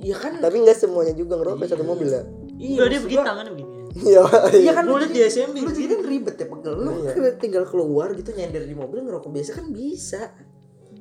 iya 0.00 0.16
kan? 0.16 0.32
Tapi 0.36 0.56
nggak 0.58 0.74
semuanya 0.74 1.12
juga 1.12 1.34
ngerokok 1.36 1.66
satu 1.66 1.84
mobil 1.84 2.08
ya. 2.08 2.22
Iya 2.52 2.76
Enggak 2.76 2.88
dia 2.88 3.00
begini 3.00 3.16
gua- 3.16 3.26
tangannya 3.26 3.52
begini. 3.52 3.70
iya 4.02 4.20
iya. 4.54 4.70
Kan 4.72 4.84
Gua 4.84 4.92
lu 4.92 5.00
liat 5.00 5.10
di 5.10 5.18
jadi- 5.18 5.30
SMP 5.30 5.56
lu 5.58 5.70
jadi 5.70 5.86
kan 5.90 6.00
ribet 6.04 6.34
ya 6.34 6.46
pegel. 6.46 6.72
Lu 6.76 6.90
tinggal 7.36 7.64
keluar 7.64 8.08
gitu 8.12 8.30
nyender 8.30 8.62
di 8.62 8.72
mobil 8.72 8.98
ngerokok 9.00 9.30
biasa 9.30 9.50
kan 9.54 9.66
bisa. 9.68 10.22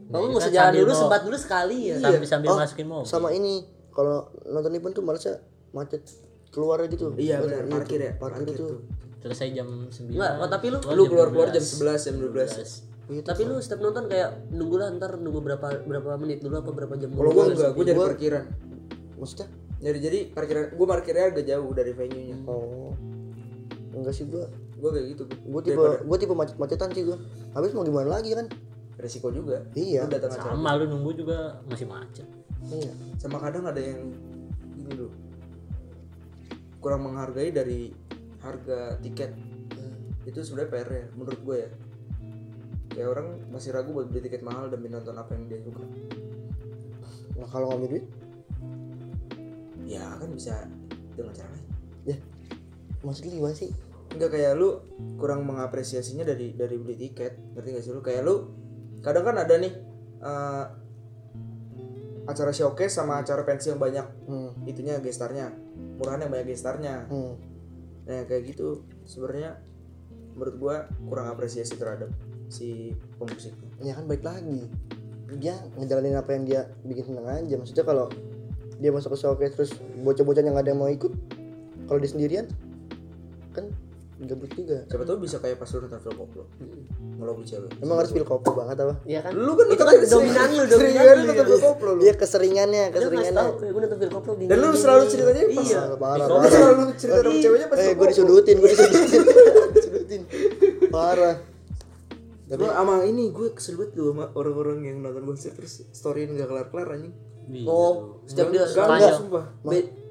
Kamu 0.08 0.24
nggak 0.26 0.40
usah 0.40 0.48
Kan 0.48 0.58
jalan 0.58 0.74
dulu, 0.80 0.92
sempat 0.94 1.22
dulu 1.22 1.38
sekali 1.38 1.78
ya. 1.86 1.96
Sambil 1.98 2.26
sambil 2.26 2.48
Oh, 2.50 2.58
masukin 2.58 2.86
mobil. 2.86 3.06
sama 3.06 3.30
ini 3.30 3.54
kalau 3.90 4.18
nonton 4.44 4.72
event 4.72 4.92
tuh 4.92 5.04
malasnya 5.04 5.36
macet 5.70 6.02
keluar 6.50 6.82
gitu. 6.86 7.14
Iya 7.14 7.40
benar 7.40 7.62
Iya, 7.62 7.72
parkir 7.72 8.00
ya 8.00 8.12
parkir 8.16 8.48
itu 8.48 8.68
Selesai 9.20 9.52
jam 9.52 9.68
9. 9.86 10.16
Enggak, 10.16 10.32
oh, 10.34 10.48
tapi 10.48 10.66
lu 10.70 10.80
lu 10.90 11.04
keluar 11.06 11.28
keluar 11.28 11.50
jam 11.50 11.60
11 11.60 12.00
jam 12.02 12.16
12 12.16 12.88
tapi 13.20 13.42
lu 13.42 13.58
setiap 13.58 13.82
nonton 13.82 14.06
kayak 14.06 14.48
nunggu 14.48 14.78
lah 14.78 14.94
ntar 14.94 15.18
nunggu 15.18 15.42
berapa 15.42 15.82
berapa 15.82 16.14
menit 16.16 16.40
dulu 16.40 16.56
apa 16.56 16.70
berapa 16.70 16.94
jam 16.96 17.10
kalau 17.12 17.34
gua 17.34 17.46
enggak 17.48 17.74
gua 17.74 17.84
nyari 17.84 18.00
parkiran 18.00 18.44
maksudnya 19.20 19.48
jadi 19.80 20.00
jadi 20.00 20.20
parkiran 20.32 20.64
gua 20.76 20.88
parkirnya 20.98 21.32
agak 21.32 21.46
jauh 21.48 21.72
dari 21.76 21.92
venue 21.94 22.24
nya 22.32 22.38
oh. 22.48 22.96
Enggak 23.90 24.14
sih 24.16 24.26
gua 24.30 24.48
gua 24.80 24.96
kayak 24.96 25.06
gitu. 25.18 25.24
gua 25.50 25.62
tipe 25.66 25.84
gua 26.08 26.18
tipe 26.18 26.34
macet-macetan 26.34 26.90
sih 26.96 27.04
gua. 27.04 27.18
Habis 27.58 27.74
mau 27.76 27.84
gimana 27.84 28.22
lagi 28.22 28.32
kan? 28.32 28.48
Resiko 29.00 29.34
juga. 29.34 29.66
Iya. 29.76 30.06
Lu 30.06 30.12
datang 30.12 30.32
acara 30.36 30.56
Sama 30.56 30.72
lu 30.78 30.86
nunggu 30.88 31.12
juga 31.26 31.60
masih 31.68 31.88
macet. 31.90 32.28
iya. 32.70 32.92
Sama 33.18 33.42
kadang 33.42 33.66
ada 33.66 33.82
yang 33.82 34.14
gini 34.78 34.94
loh 34.96 35.14
kurang 36.80 37.04
menghargai 37.04 37.52
dari 37.52 37.92
harga 38.40 38.96
tiket. 39.04 39.36
Itu 40.24 40.44
sebenarnya 40.44 40.72
PR 40.72 40.90
ya 40.90 41.06
menurut 41.16 41.40
gue 41.44 41.58
ya. 41.60 41.70
Kayak 42.90 43.10
orang 43.16 43.28
masih 43.52 43.76
ragu 43.76 43.92
buat 43.92 44.08
beli 44.08 44.28
tiket 44.28 44.42
mahal 44.44 44.72
demi 44.72 44.88
nonton 44.88 45.16
apa 45.16 45.36
yang 45.36 45.52
dia 45.52 45.60
suka. 45.60 45.84
Nah 47.36 47.48
kalau 47.52 47.72
ngambil 47.72 48.00
duit 48.00 48.06
ya 49.90 50.06
kan 50.22 50.30
bisa 50.30 50.70
dengan 51.18 51.34
cara 51.34 51.50
lain. 51.50 51.66
Ya. 52.06 52.18
Maksudnya 53.02 53.32
gimana 53.42 53.56
sih? 53.58 53.74
Enggak 54.14 54.38
kayak 54.38 54.54
lu 54.58 54.82
kurang 55.18 55.46
mengapresiasinya 55.50 56.26
dari 56.26 56.54
dari 56.54 56.78
beli 56.78 56.96
tiket. 57.10 57.58
Ngerti 57.58 57.70
gak 57.74 57.84
sih 57.84 57.92
lu? 57.94 58.02
Kayak 58.06 58.22
lu 58.30 58.36
kadang 59.02 59.26
kan 59.26 59.36
ada 59.42 59.56
nih 59.58 59.74
eh, 60.22 60.66
acara 62.30 62.54
showcase 62.54 62.94
sama 62.94 63.18
acara 63.18 63.42
pensi 63.42 63.74
yang 63.74 63.82
banyak 63.82 64.06
hmm. 64.30 64.70
itunya 64.70 65.02
gestarnya 65.02 65.50
murahan 65.98 66.28
yang 66.28 66.30
banyak 66.30 66.54
gestarnya 66.54 67.10
hmm. 67.10 67.50
Nah 68.10 68.26
kayak 68.26 68.44
gitu 68.50 68.82
sebenarnya 69.06 69.62
menurut 70.34 70.56
gua 70.58 70.76
kurang 71.06 71.30
apresiasi 71.30 71.78
terhadap 71.78 72.10
si 72.50 72.98
pemusiknya. 73.22 73.70
ya 73.86 73.94
kan 73.94 74.10
baik 74.10 74.26
lagi. 74.26 74.66
Dia 75.38 75.62
ngejalanin 75.78 76.18
apa 76.18 76.34
yang 76.34 76.44
dia 76.50 76.62
bikin 76.82 77.14
seneng 77.14 77.30
aja. 77.30 77.56
Maksudnya 77.62 77.86
kalau 77.86 78.10
dia 78.80 78.90
masuk 78.90 79.14
ke 79.14 79.20
showcase 79.20 79.54
terus 79.54 79.72
bocah-bocah 80.00 80.42
yang 80.42 80.56
ada 80.56 80.72
yang 80.72 80.80
mau 80.80 80.88
ikut 80.88 81.12
kalau 81.86 82.00
dia 82.00 82.10
sendirian 82.10 82.46
kan 83.52 83.68
gabut 84.20 84.52
juga 84.52 84.84
Siapa 84.84 85.08
tahu 85.08 85.24
bisa 85.24 85.40
kayak 85.40 85.56
pas 85.56 85.72
lu 85.72 85.80
nonton 85.80 86.00
film 86.02 86.16
koplo 86.18 86.44
ngelobi 87.20 87.44
cewek. 87.44 87.72
emang 87.80 87.98
harus 87.98 88.12
feel 88.12 88.24
koplo 88.24 88.52
banget 88.52 88.76
apa 88.78 89.00
Iya 89.04 89.20
kan? 89.24 89.32
Lu 89.32 89.56
kan 89.56 89.66
itu 89.68 89.80
kan 89.80 89.96
dominan 89.96 90.50
lu, 90.52 90.64
dominan 90.68 91.04
lu. 91.08 91.24
nonton 91.24 91.46
film 91.46 91.62
koplo 91.64 91.90
lu. 91.96 92.02
dia 92.04 92.14
keseringannya 92.16 92.84
keseringannya 92.92 93.44
gue 93.64 93.80
nonton 93.80 93.98
film 93.98 94.14
koplo. 94.14 94.32
Dan 94.36 94.58
lu 94.60 94.68
selalu 94.76 95.04
ceritanya 95.08 95.44
pas 95.50 95.64
Iya. 95.64 95.82
parah 95.96 96.26
Lu 96.28 96.36
parah 96.36 96.52
selalu 96.52 96.82
cerita 96.96 97.18
sama 97.18 97.32
ceweknya 97.38 97.68
pas 97.68 97.78
eh 97.78 97.84
film 97.86 97.96
gue 97.96 98.08
disudutin 98.12 98.56
gue 98.60 98.70
disudutin 98.70 99.22
disudutin 99.76 100.22
parah 100.88 101.36
Tapi 102.50 102.64
sama 102.66 102.96
ini 103.06 103.24
gue 103.30 103.48
kesel 103.56 103.80
banget 103.80 103.92
tuh 103.94 104.12
sama 104.12 104.26
orang-orang 104.34 104.80
yang 104.84 104.98
nonton 105.00 105.24
konser 105.24 105.56
terus 105.56 105.86
storyin 105.92 106.36
gak 106.36 106.52
kelar-kelar 106.52 106.92
anjing. 106.92 107.16
Iya. 107.50 107.66
Oh, 107.66 108.22
setiap 108.24 108.48
dia 108.50 108.62
Ganggu 108.64 109.10
sumpah. 109.12 109.46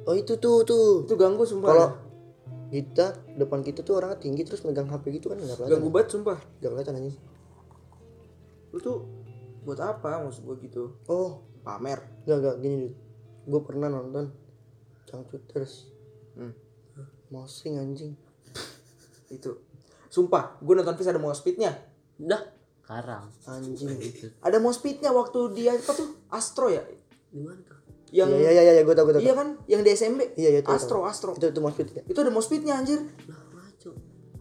Oh 0.04 0.12
itu 0.12 0.34
tuh 0.36 0.64
tuh 0.64 1.04
Itu 1.04 1.14
ganggu 1.14 1.44
sumpah. 1.44 1.68
kalau 1.68 1.88
kita 2.68 3.06
depan 3.34 3.60
kita 3.60 3.80
tuh 3.80 3.96
orangnya 3.96 4.18
tinggi 4.18 4.42
terus 4.42 4.60
megang 4.60 4.84
HP 4.86 5.08
gitu 5.14 5.28
kan 5.28 5.36
nggak 5.36 5.56
kelihatan 5.56 5.72
ganggu 5.74 5.88
banget 5.88 6.08
sumpah. 6.10 6.38
nggak 6.58 6.70
kelihatan 6.70 6.94
anjing 6.96 7.16
Lu 8.68 8.78
tuh 8.78 8.98
buat 9.62 9.78
apa 9.78 10.20
maksud 10.20 10.44
gue 10.44 10.56
gitu? 10.62 10.96
oh 11.06 11.40
Pamer. 11.60 12.00
nggak 12.24 12.36
nggak 12.38 12.56
gini 12.58 12.76
dude 12.82 12.96
gue 13.44 13.60
pernah 13.62 13.88
nonton 13.88 14.32
Cangcuters 15.04 15.88
Hmm. 16.34 16.52
mosing 17.28 17.76
anjing 17.76 18.12
Itu. 19.28 19.60
Sumpah, 20.08 20.56
gue 20.58 20.72
nonton 20.72 20.94
Fis 20.94 21.04
ada 21.06 21.18
mospitnya. 21.18 21.76
Udah, 22.16 22.40
Karang. 22.80 23.28
anjing 23.44 23.92
Ada 24.40 24.56
mospitnya 24.56 25.08
waktu 25.10 25.52
dia 25.52 25.72
apa 25.72 25.92
tuh? 25.92 26.16
Astro 26.28 26.68
ya? 26.68 26.80
Gimana 27.28 27.60
tuh? 27.62 27.76
Yang 28.08 28.28
iya 28.34 28.50
iya 28.50 28.62
iya 28.62 28.72
iya 28.72 28.82
gue 28.82 28.94
tau 28.94 29.04
gue 29.04 29.14
tau 29.14 29.20
Iya 29.20 29.34
kan? 29.34 29.48
Yang 29.64 29.80
di 29.84 29.90
SMB. 29.92 30.20
Iya, 30.34 30.48
iya, 30.50 30.60
tahu, 30.62 30.72
Astro, 30.72 30.98
Astro. 31.04 31.30
itu 31.34 31.46
itu 31.46 31.60
moshpit 31.60 31.88
ya 31.92 32.02
Itu 32.02 32.18
ada 32.18 32.32
mospitnya 32.32 32.74
anjir. 32.74 33.04
Nah, 33.28 33.36
maco. 33.52 33.90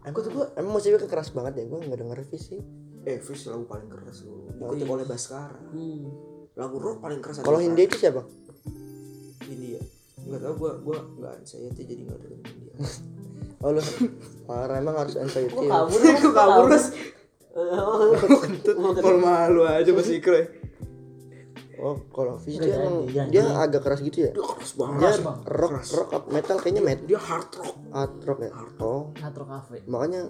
emang, 0.07 0.23
emang 0.55 0.71
moshpitnya 0.73 1.03
keras 1.03 1.29
banget 1.31 1.53
ya 1.59 1.63
gue 1.65 1.79
nggak 1.81 1.99
denger 1.99 2.17
sih 2.31 2.59
eh 3.03 3.19
Fish 3.19 3.47
lagu 3.47 3.63
paling 3.63 3.87
keras 3.87 4.23
lu 4.23 4.51
dikutip 4.51 4.87
oleh 4.89 5.03
Baskara 5.03 5.55
Hmm. 5.71 6.11
lagu 6.53 6.75
rock 6.75 6.99
paling 6.99 7.23
keras 7.23 7.39
Kalau 7.39 7.55
Hindia 7.57 7.87
itu 7.87 7.95
siapa? 7.95 8.23
India 9.45 9.79
nggak 10.17 10.43
tahu 10.43 10.53
gua 10.57 10.71
gua 10.83 10.99
nggak 11.15 11.33
anxiety 11.39 11.81
jadi 11.83 12.01
nggak 12.03 12.19
dengerin 12.19 12.39
India 12.45 12.73
Oh 13.63 13.71
lu 13.71 13.81
parah 14.45 14.77
emang 14.77 14.93
harus 14.93 15.17
anxiety. 15.17 15.49
Ya? 15.49 15.65
kabur? 15.81 15.97
Kok 15.97 16.29
kabur, 16.29 16.65
Mas? 16.69 16.93
Kentut. 18.37 18.75
Kalau 19.01 19.17
malu 19.17 19.65
aja 19.65 19.89
masih 19.89 20.21
ikre 20.21 20.66
Oh, 21.77 22.01
kalau 22.09 22.41
Fish 22.41 22.57
Nggak 22.57 22.65
dia 22.65 22.77
emang 22.81 22.97
jadi, 23.05 23.13
ya. 23.13 23.23
dia 23.29 23.43
agak 23.53 23.81
keras 23.85 24.01
gitu 24.01 24.17
ya? 24.25 24.31
dia 24.33 24.45
keras 24.49 24.71
banget. 24.73 24.97
Dia 24.97 25.13
rock 25.45 25.73
rock 25.77 26.09
up 26.09 26.23
metal 26.33 26.57
kayaknya 26.57 26.81
metal 26.81 27.05
dia 27.05 27.19
hard 27.21 27.49
rock. 27.53 27.77
Hard 27.93 28.13
rock 28.25 28.39
ya. 28.41 28.51
Oh, 28.81 29.01
Natro 29.21 29.45
Cafe. 29.45 29.85
makanya 29.85 30.21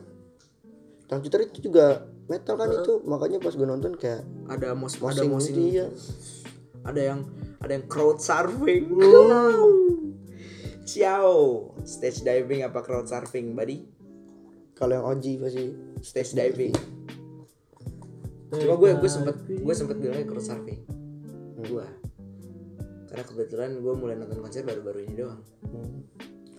Trans 1.07 1.23
itu 1.23 1.71
juga 1.71 2.03
metal 2.27 2.59
kan 2.59 2.67
itu. 2.67 2.99
Makanya 3.07 3.39
pas 3.39 3.55
gue 3.55 3.63
nonton 3.63 3.95
kayak 3.95 4.27
ada 4.51 4.75
mos 4.75 4.99
ada 4.99 5.23
mosing 5.23 5.29
mosing 5.31 5.55
gitu. 5.55 5.87
Ya. 5.87 5.87
ada 6.83 7.01
yang 7.15 7.19
ada 7.63 7.71
yang 7.79 7.85
crowd 7.87 8.19
surfing. 8.19 8.91
Ciao. 10.83 11.71
Stage 11.87 12.27
diving 12.27 12.67
apa 12.67 12.83
crowd 12.83 13.07
surfing 13.07 13.55
buddy? 13.55 13.87
Kalau 14.75 14.99
yang 14.99 15.05
OG 15.07 15.25
pasti. 15.39 15.65
Stage 16.03 16.35
diving. 16.35 16.75
Cuma 18.51 18.75
gue 18.75 18.99
gue 18.99 19.11
sempet 19.11 19.35
gue 19.47 19.75
sempet 19.75 19.95
bilangnya 19.95 20.27
crowd 20.27 20.43
surfing 20.43 20.96
gue 21.59 21.85
karena 23.07 23.23
kebetulan 23.23 23.69
gue 23.75 23.93
mulai 23.93 24.13
nonton 24.13 24.37
konser 24.37 24.61
baru-baru 24.61 24.99
ini 25.01 25.15
doang 25.15 25.41
Hmm. 25.67 25.99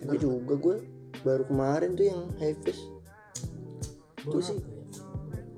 Gue 0.01 0.15
juga 0.15 0.53
gue 0.55 0.75
baru 1.19 1.43
kemarin 1.43 1.91
tuh 1.93 2.05
yang 2.05 2.21
Heavis 2.37 2.79
Itu 4.17 4.39
sih. 4.39 4.59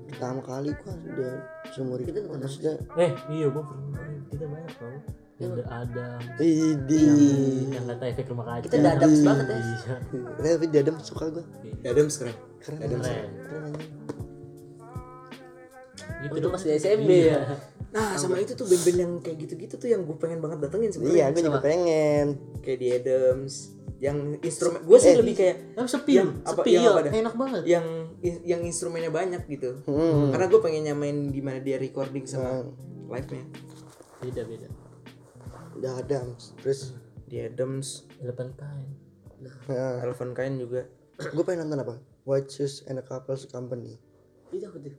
pertama 0.08 0.40
kali 0.40 0.70
gue 0.72 0.94
udah 1.08 1.34
seumur 1.70 1.98
hidup 1.98 2.26
maksudnya 2.28 2.74
Eh, 2.96 3.12
iya 3.28 3.46
gua 3.46 3.62
pernah 3.62 4.02
kita 4.26 4.44
banyak 4.44 4.72
tau. 4.72 4.96
Yang 5.36 5.50
ada 5.52 5.64
Adam, 5.76 6.18
Idi 6.38 7.04
yang 7.68 7.84
kata 7.84 8.04
efek 8.08 8.26
rumah 8.28 8.46
kaca. 8.48 8.62
Kita 8.62 8.76
dadams 8.78 9.20
banget 9.20 9.46
ya. 9.46 9.58
Iya. 9.58 9.94
tapi 10.54 10.66
Dadam 10.68 10.96
suka 10.98 11.24
gue 11.30 11.44
Adams 11.82 12.14
keren 12.16 12.36
keren 12.58 12.78
Adams 12.80 13.06
Keren. 13.42 13.72
Gitu 16.22 16.34
itu 16.38 16.48
di 16.48 16.70
SMP 16.72 17.10
Iya. 17.26 17.34
ya. 17.34 17.40
Nah 17.92 18.16
sama 18.16 18.40
itu 18.40 18.56
tuh 18.56 18.64
band-band 18.64 18.98
yang 18.98 19.12
kayak 19.20 19.36
gitu-gitu 19.38 19.74
tuh 19.76 19.84
yang 19.86 20.02
gue 20.02 20.16
pengen 20.16 20.40
banget 20.40 20.64
datengin 20.64 20.88
iya 20.88 20.96
sebenarnya 20.96 21.28
gue 21.30 21.42
juga 21.44 21.60
pengen 21.60 22.26
kayak 22.60 22.78
di 22.80 22.88
Adams 22.90 23.54
yang 24.00 24.18
instrumen 24.40 24.80
gue 24.82 24.98
sih 24.98 25.12
Eh. 25.12 25.18
lebih 25.20 25.34
kayak 25.36 25.56
Tapi 25.76 25.86
sepi. 25.86 26.12
yang 26.16 26.28
apa 26.42 26.58
sepi, 26.58 26.70
yang 26.72 26.82
iya. 26.82 26.90
apa 26.90 27.00
dah? 27.00 27.12
Enak 27.14 27.34
banget. 27.36 27.62
yang 27.64 27.86
yang 28.22 28.60
instrumennya 28.62 29.12
banyak 29.12 29.42
gitu 29.46 29.78
hmm. 29.84 30.32
karena 30.32 30.46
gue 30.48 30.60
pengen 30.60 30.82
nyamain 30.84 31.18
gimana 31.28 31.58
dia 31.58 31.76
recording 31.76 32.24
sama 32.24 32.66
live 33.06 33.28
nya 33.30 33.44
Beda 34.18 34.42
beda. 34.42 34.68
udah 35.74 35.92
Adams 35.98 36.56
terus 36.58 36.96
di 37.24 37.38
Adams 37.38 38.04
Eleven 38.18 38.52
Kind. 38.52 38.90
nah, 39.68 40.00
Elven 40.00 40.32
Kain 40.32 40.54
juga 40.56 40.86
gue 41.18 41.42
pengen 41.42 41.66
nonton 41.66 41.82
apa 41.82 41.94
White 42.22 42.50
Shoes 42.50 42.82
and 42.86 42.96
a 42.96 43.04
Couples 43.04 43.44
Company 43.46 43.98
Itu 44.48 44.64
apa 44.64 44.78
tuh? 44.78 44.94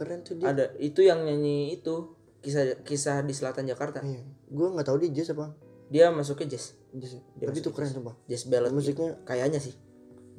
Keren 0.00 0.24
tuh 0.24 0.40
dia. 0.40 0.48
Ada 0.48 0.72
itu 0.80 1.04
yang 1.04 1.20
nyanyi 1.28 1.76
itu 1.76 2.16
kisah 2.40 2.80
kisah 2.80 3.20
di 3.20 3.36
selatan 3.36 3.68
Jakarta. 3.68 4.00
Iya. 4.00 4.24
Gue 4.48 4.72
nggak 4.72 4.88
tahu 4.88 4.96
dia 5.04 5.12
jazz 5.20 5.36
apa. 5.36 5.52
Dia 5.92 6.08
masuknya 6.08 6.56
jazz. 6.56 6.72
Jazz. 6.96 7.20
Dia 7.36 7.52
tapi 7.52 7.60
itu 7.60 7.70
keren 7.76 7.92
sumpah. 7.92 8.16
Jazz 8.24 8.48
ballad 8.48 8.72
musiknya 8.72 9.20
kayaknya 9.28 9.60
sih. 9.60 9.76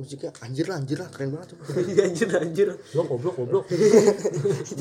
Musiknya 0.02 0.34
anjir 0.42 0.66
lah 0.66 0.82
anjir 0.82 0.98
lah 0.98 1.14
keren 1.14 1.30
banget 1.30 1.54
tuh. 1.54 1.58
Anjir 2.02 2.28
anjir. 2.34 2.68
Blok 2.98 3.06
goblok 3.06 3.36
goblok. 3.38 3.64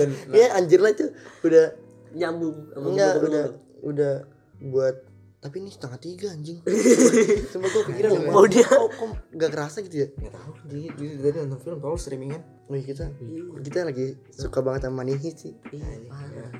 dan 0.01 0.09
Iya 0.33 0.57
anjir 0.57 0.81
lah 0.81 0.97
itu 0.97 1.13
udah 1.47 1.91
Nyambung 2.11 2.75
sama 2.75 2.87
enggak 2.91 3.13
gua 3.23 3.29
udah 3.31 3.47
udah 3.87 4.15
buat 4.61 4.97
tapi 5.41 5.65
ini 5.65 5.73
setengah 5.73 5.97
tiga 5.97 6.37
anjing. 6.37 6.61
Sumpah 7.53 7.69
gue 7.73 7.83
kepikiran 7.89 8.11
loh, 8.13 8.23
Mau 8.29 8.45
dia- 8.45 8.69
kok, 8.69 8.93
kok 8.93 9.11
gak 9.33 9.51
kerasa 9.57 9.81
gitu 9.81 10.05
ya? 10.05 10.09
Nggak 10.13 10.33
tahu 10.37 10.53
dia 10.69 10.89
dia 10.93 11.11
tadi 11.17 11.37
nonton 11.41 11.59
film 11.65 11.79
tau 11.81 11.97
streamingan 11.97 12.45
Wih 12.69 12.85
kita. 12.85 13.09
Kita 13.65 13.89
lagi 13.89 14.21
suka 14.37 14.61
banget 14.61 14.87
sama 14.87 15.01
Manihi 15.01 15.33
sih. 15.33 15.57
Iya, 15.73 16.13
parah. 16.13 16.53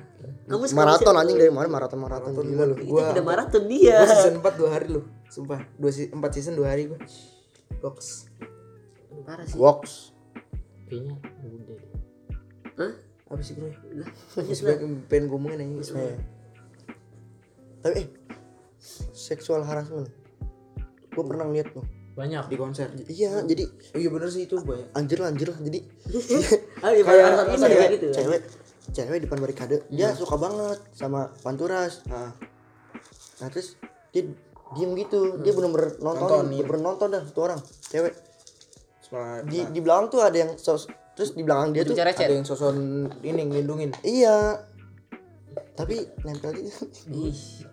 Kamu 0.49 0.65
maraton 0.73 1.15
anjing 1.15 1.37
dari 1.37 1.49
kemarin 1.53 1.71
maraton 1.71 1.99
maraton 2.01 2.33
gila 2.35 2.65
lu. 2.67 2.75
Itu 2.81 2.97
udah 2.97 3.23
maraton 3.23 3.63
dia. 3.69 4.01
gue 4.01 4.09
season 4.17 4.35
4 4.41 4.59
dua 4.59 4.69
hari 4.73 4.87
loh 4.89 5.05
sumpah. 5.31 5.61
Dua 5.77 5.91
si, 5.93 6.09
empat 6.11 6.31
season 6.35 6.57
dua 6.57 6.73
hari 6.73 6.89
gue 6.89 6.99
box. 7.79 8.27
Parah 9.23 9.45
sih. 9.45 9.55
Vox 9.55 10.11
Kayaknya 10.89 11.15
udah. 11.45 11.79
Hah? 12.81 12.93
apa 13.31 13.39
sih 13.47 13.55
bro? 13.55 13.71
Lah, 13.71 14.11
pengen, 15.07 15.31
ngomongin 15.31 15.79
aja 15.79 15.95
tapi 17.81 17.97
eh 17.97 18.07
seksual 19.13 19.61
harassment. 19.63 20.09
Gue 21.13 21.23
pernah 21.23 21.45
lihat 21.49 21.71
tuh. 21.71 21.85
Banyak. 22.11 22.51
di 22.51 22.57
konser. 22.59 22.91
Iya 23.07 23.39
jadi 23.47 23.63
oh, 23.95 23.99
iya 23.99 24.09
bener 24.11 24.27
sih 24.27 24.43
itu 24.43 24.59
banyak 24.59 24.91
anjir 24.93 25.17
lah 25.23 25.31
anjir 25.31 25.47
lah. 25.47 25.59
Jadi 25.63 25.79
di 26.99 27.01
Kayak 27.07 27.27
ini 27.55 27.63
ya, 27.63 27.67
kayak 27.71 27.91
gitu. 27.95 28.07
cewek 28.11 28.41
cewek 28.91 29.17
depan 29.23 29.37
barikade 29.39 29.75
dia 29.87 30.11
suka 30.11 30.35
banget 30.35 30.79
sama 30.91 31.31
panturas. 31.39 32.03
Nah 32.11 32.35
nah 33.39 33.47
terus 33.47 33.79
dia 34.11 34.27
diem 34.75 34.91
gitu. 34.99 35.39
Dia 35.39 35.55
bener-bener 35.55 35.95
nonton 36.03 36.51
Nontonin. 36.51 36.67
bener-bener 36.67 36.83
nonton 36.83 37.07
dah 37.15 37.23
tuh 37.31 37.43
orang 37.47 37.59
cewek. 37.87 38.13
Di 39.47 39.71
di 39.71 39.79
belakang 39.79 40.11
tuh 40.11 40.19
ada 40.23 40.35
yang 40.35 40.51
sos 40.59 40.91
terus 41.15 41.35
di 41.35 41.43
belakang 41.43 41.75
dia 41.75 41.83
tuh 41.83 41.95
Cerecet. 41.95 42.27
ada 42.27 42.33
yang 42.39 42.47
soson 42.47 43.07
ini 43.23 43.41
ngelindungin. 43.47 43.91
Iya 44.03 44.67
tapi 45.71 46.03
nempel 46.21 46.51
gitu 46.51 46.67
Ih. 47.09 47.63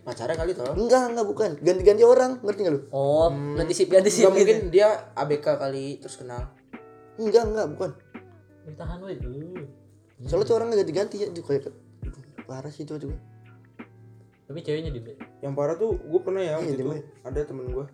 pacarnya 0.00 0.34
kali 0.34 0.56
tau 0.56 0.72
enggak 0.72 1.12
enggak 1.12 1.26
bukan 1.28 1.50
ganti-ganti 1.60 2.02
orang 2.02 2.40
ngerti 2.40 2.60
nggak 2.64 2.74
lu 2.74 2.80
Oh, 2.88 3.28
ganti 3.54 3.72
sip 3.72 3.88
ganti 3.88 4.08
sip. 4.08 4.26
Mungkin 4.26 4.72
dia 4.72 5.12
ABK 5.12 5.46
kali 5.54 6.00
terus 6.00 6.16
kenal 6.16 6.50
enggak 7.14 7.44
enggak 7.44 7.66
bukan 7.70 7.90
Tahan 8.64 8.98
weh. 9.04 9.20
Uh. 9.20 9.60
soalnya 10.24 10.48
tuh 10.48 10.56
orangnya 10.56 10.80
ganti-ganti 10.80 11.20
ya 11.20 11.28
kayak 11.28 11.68
parah 12.44 12.72
sih 12.72 12.82
itu 12.82 12.96
juga 12.96 13.16
Tapi 14.44 14.60
ceweknya 14.60 14.88
di 14.88 15.00
yang 15.40 15.52
parah 15.52 15.76
tuh 15.76 15.96
gue 15.96 16.20
pernah 16.20 16.40
ya 16.40 16.56
waktu 16.56 16.76
Iya, 16.76 16.80
itu 16.80 16.92
ada 17.24 17.40
temen 17.44 17.66
gue 17.68 17.86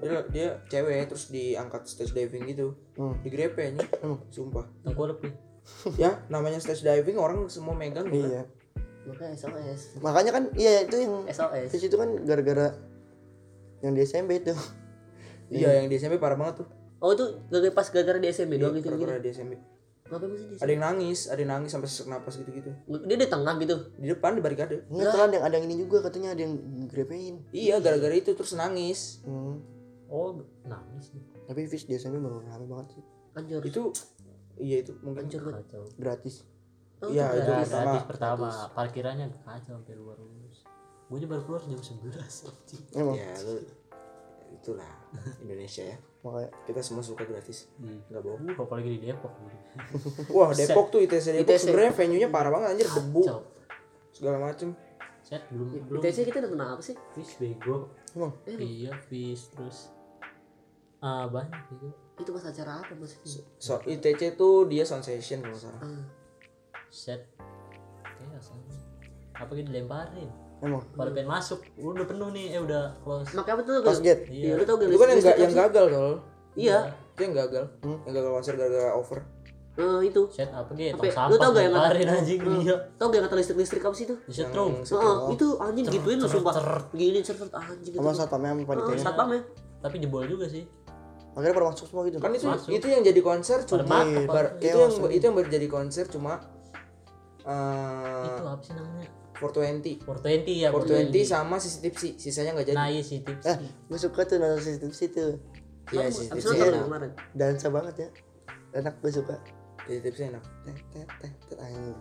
dia 0.00 0.20
dia 0.28 0.46
cewek 0.66 1.08
terus 1.08 1.28
diangkat 1.28 1.84
stage 1.84 2.12
diving 2.12 2.44
gitu 2.46 2.72
Hmm. 2.96 3.16
digrepe 3.20 3.64
nih 3.70 3.84
Emang? 4.00 4.20
sumpah 4.28 4.64
tengkorak 4.80 5.20
nih. 5.20 5.32
ya 5.96 6.20
namanya 6.28 6.56
stage 6.56 6.80
diving 6.80 7.16
orang 7.16 7.48
semua 7.48 7.72
megang 7.72 8.08
gitu 8.08 8.28
iya 8.28 8.44
Makanya 9.10 9.34
SOS. 9.34 9.80
makanya 9.98 10.30
kan 10.30 10.44
iya 10.54 10.82
itu 10.82 10.96
yang 10.96 11.14
SOS. 11.26 11.68
di 11.68 11.78
situ 11.78 11.94
kan 11.94 12.08
gara-gara 12.20 12.74
yang 13.80 13.92
di 13.92 14.02
SMP 14.02 14.38
itu 14.38 14.54
iya 15.48 15.78
yang 15.78 15.86
di 15.86 15.96
SMP 15.96 16.16
parah 16.16 16.34
banget 16.34 16.62
tuh 16.62 16.68
Oh, 17.00 17.10
itu 17.10 17.24
gara 17.48 17.64
pas 17.70 17.88
gara-gara 17.88 18.16
di 18.16 18.28
SMP 18.28 18.54
doang 18.54 18.76
gitu 18.76 18.86
gitu. 18.86 18.92
gara-gara 18.94 19.18
di 19.18 19.30
SMP 19.30 19.56
Ngapain 20.02 20.34
sih 20.34 20.58
ada 20.58 20.68
yang 20.68 20.82
nangis 20.84 21.18
ada 21.26 21.38
yang 21.38 21.50
nangis 21.54 21.70
sampai 21.70 21.86
sesak 21.86 22.06
napas 22.06 22.34
gitu 22.36 22.50
gitu 22.52 22.70
Dia 23.06 23.16
di 23.16 23.24
tengah 23.24 23.54
gitu. 23.56 23.76
di 23.94 24.06
depan 24.06 24.34
di 24.34 24.42
barikade 24.42 24.84
Enggak 24.86 25.14
ada 25.16 25.32
yang 25.32 25.44
ada 25.44 25.54
yang 25.54 25.64
ini 25.64 25.76
juga 25.78 26.02
katanya 26.02 26.34
ada 26.34 26.42
yang 26.42 26.54
grepein 26.86 27.40
iya 27.50 27.78
gara-gara 27.78 28.12
itu 28.12 28.30
terus 28.30 28.52
nangis 28.52 29.22
hmm. 29.22 29.54
Oh, 30.06 30.34
nangis 30.62 31.14
nih. 31.14 31.22
tapi 31.46 31.64
Fish 31.64 31.86
di 31.86 31.94
SMP 31.94 32.18
baru 32.18 32.42
rame 32.42 32.66
banget 32.66 32.86
sih 32.92 33.02
Anjir. 33.32 33.62
itu 33.62 33.94
iya 34.58 34.82
itu 34.82 34.92
mungkin. 35.00 35.24
Kacau. 35.24 35.86
gratis 35.94 36.42
Oh, 37.00 37.08
Iya, 37.08 37.26
itu 37.26 37.34
itu 37.34 37.40
Ya, 37.40 37.44
gratis. 37.46 37.66
pertama. 37.66 37.84
gratis 37.86 38.04
pertama. 38.06 38.48
Parkirannya 38.70 39.26
kacau 39.40 39.72
sampai 39.74 39.94
luar 39.94 40.16
lulus. 40.16 40.58
Gue 41.06 41.16
aja 41.16 41.26
baru 41.26 41.42
keluar 41.42 41.62
jam 41.62 41.80
11 41.80 42.12
anjing. 42.46 42.82
emang 42.92 43.14
ya 43.14 43.32
lu 43.42 43.54
itulah 44.50 44.92
Indonesia 45.38 45.84
ya 45.84 45.94
makanya 46.20 46.50
kita 46.66 46.80
semua 46.80 47.00
suka 47.00 47.22
gratis 47.22 47.70
nggak 47.78 48.18
bohong 48.20 48.42
Uh, 48.48 48.58
apalagi 48.60 48.90
di 48.92 49.08
Depok. 49.08 49.30
wah 50.34 50.50
Depok 50.50 50.90
tuh 50.90 51.00
ITC 51.00 51.26
Depok 51.32 51.46
ITC. 51.48 51.62
sebenarnya 51.64 51.92
venue 51.94 52.18
nya 52.18 52.28
parah 52.28 52.50
banget 52.50 52.68
anjir 52.74 52.88
debu 52.90 53.22
Kacau. 53.22 53.40
segala 54.10 54.36
macem 54.40 54.74
Set 55.20 55.46
belum 55.48 55.66
Di 55.68 55.78
belum. 55.80 56.00
TC 56.00 56.16
kita 56.24 56.38
nonton 56.40 56.58
apa 56.58 56.80
sih? 56.80 56.98
Fish 57.12 57.38
bego. 57.38 57.94
emang 58.10 58.34
Iya, 58.44 58.90
fish 59.00 59.48
terus 59.48 59.94
ah 60.98 61.24
banyak 61.24 61.60
gitu. 61.70 61.86
Itu 62.18 62.30
pas 62.30 62.44
acara 62.44 62.72
apa 62.76 62.92
maksudnya? 62.92 63.40
so 63.56 63.78
ITC 63.80 64.34
tuh 64.34 64.66
dia 64.66 64.82
sound 64.82 65.00
session 65.00 65.40
kalau 65.40 65.56
salah 65.56 65.78
Ah, 65.80 66.02
Set. 66.90 67.22
Apa 69.32 69.50
gitu 69.54 69.66
dilemparin. 69.66 70.28
emang 70.60 70.84
Pada 70.92 71.08
pengen 71.08 71.32
masuk, 71.32 71.64
udah 71.80 72.04
penuh 72.04 72.28
nih, 72.30 72.52
eh 72.52 72.60
udah 72.60 72.92
close. 73.00 73.32
Makanya 73.32 73.54
apa 73.56 73.62
tuh? 73.64 73.74
pas 73.80 73.96
Gal? 73.96 74.04
gate 74.04 74.22
Iya, 74.28 74.52
lu 74.52 74.62
tau 74.62 74.76
gak? 74.76 74.86
itu 74.86 74.98
kan 75.00 75.08
yang, 75.08 75.20
ga- 75.22 75.38
yang 75.40 75.54
gagal 75.56 75.84
kalau 75.88 76.12
Iya. 76.52 76.78
itu 76.92 77.20
yang 77.22 77.34
gagal 77.34 77.64
yang 77.80 78.12
gagal 78.12 78.30
konser 78.30 78.54
gara-gara 78.54 78.92
over 78.92 79.20
Eh, 79.70 80.00
itu. 80.04 80.22
Set 80.28 80.50
apa 80.52 80.68
gitu, 80.76 80.92
Apa 80.92 81.04
ya? 81.08 81.12
tong 81.16 81.30
Lu 81.30 81.36
tau 81.38 81.50
gak 81.50 81.62
yang 81.64 81.72
dilemparin 81.72 82.08
anjing 82.12 82.40
Hmm. 82.44 82.60
dia. 82.60 82.76
Tau 83.00 83.06
gak 83.08 83.16
yang 83.16 83.24
kata 83.24 83.36
listrik-listrik 83.40 83.80
apa 83.80 83.94
sih 83.96 84.04
itu? 84.04 84.14
Di 84.20 84.34
setrum. 84.34 84.72
Heeh, 84.76 85.16
itu 85.32 85.46
anjing 85.56 85.84
gituin 85.88 86.18
lu 86.20 86.28
sumpah. 86.28 86.54
Gini 86.92 87.18
seret 87.24 87.48
anjing 87.48 87.80
gitu. 87.88 87.96
sama 87.96 88.12
satpamnya 88.12 88.50
sama 88.50 88.58
Heeh, 88.58 88.68
panitianya 88.68 89.00
satpam 89.00 89.28
ya. 89.30 89.40
Tapi 89.80 89.96
jebol 89.96 90.24
juga 90.26 90.44
sih. 90.44 90.64
akhirnya 91.30 91.54
pada 91.54 91.66
masuk 91.70 91.86
semua 91.86 92.02
gitu 92.04 92.18
kan 92.18 92.34
itu 92.34 92.42
Masuk. 92.42 92.68
itu 92.68 92.86
yang 92.90 93.02
jadi 93.06 93.20
konser 93.22 93.62
cuma 93.62 94.02
Pak. 94.02 94.58
itu 94.58 94.76
yang 94.76 94.90
itu 95.08 95.22
yang 95.22 95.34
baru 95.38 95.46
jadi 95.48 95.68
konser 95.70 96.04
cuma 96.10 96.42
itu 97.40 98.42
eh 98.44 98.50
apa 98.52 98.62
sih 98.62 98.74
namanya? 98.76 99.08
420 99.40 100.04
420 100.04 100.60
ya 100.60 100.68
420 100.68 101.24
sama 101.24 101.56
sisi 101.56 101.78
tipsi 101.80 102.08
sisanya 102.20 102.52
nggak 102.52 102.68
jadi. 102.72 102.76
Nah 102.76 102.88
iya 102.92 103.02
sih 103.02 103.24
tips 103.24 103.44
eh 103.48 103.56
gue 103.60 103.98
suka 103.98 104.20
tuh 104.28 104.36
nonton 104.36 104.60
CCTV 104.60 104.92
situ 104.92 105.26
iya 105.96 106.06
tipsi 106.12 106.44
nonton 106.44 106.68
enak 106.68 106.84
kemarin? 106.84 107.10
Dansa 107.32 107.68
banget 107.72 107.94
ya. 107.96 108.08
Enak 108.76 108.94
gue 109.00 109.12
suka. 109.12 109.36
Sisi 109.88 110.00
tipsi 110.04 110.22
enak. 110.28 110.44
Teh 110.68 110.76
teh 110.92 111.04
teh 111.24 111.32
teh 111.48 111.56
anjing. 111.56 111.98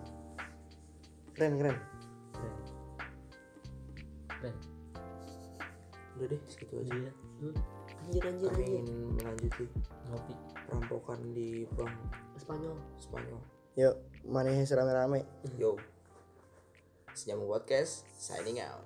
keren 1.32 1.54
keren. 1.56 1.78
Keren. 4.40 4.56
udah 6.20 6.28
deh 6.28 6.40
segitu 6.52 6.76
aja. 6.84 6.92
Iya. 6.92 7.12
Hmm. 7.40 7.56
anjir 8.10 8.24
anjir 8.26 8.50
kami 8.50 8.64
anjir. 8.64 8.80
ingin 8.84 8.98
melanjuti 9.16 9.66
ngopi. 10.10 10.34
perampokan 10.68 11.20
di 11.32 11.64
bank 11.78 11.94
Spanyol 12.42 12.76
Spanyol 12.98 13.42
yuk 13.78 13.96
Mari 14.28 14.52
rame-rame. 14.52 15.24
Yo. 15.56 15.80
Senyum 17.16 17.48
podcast 17.48 18.04
signing 18.16 18.60
out. 18.60 18.84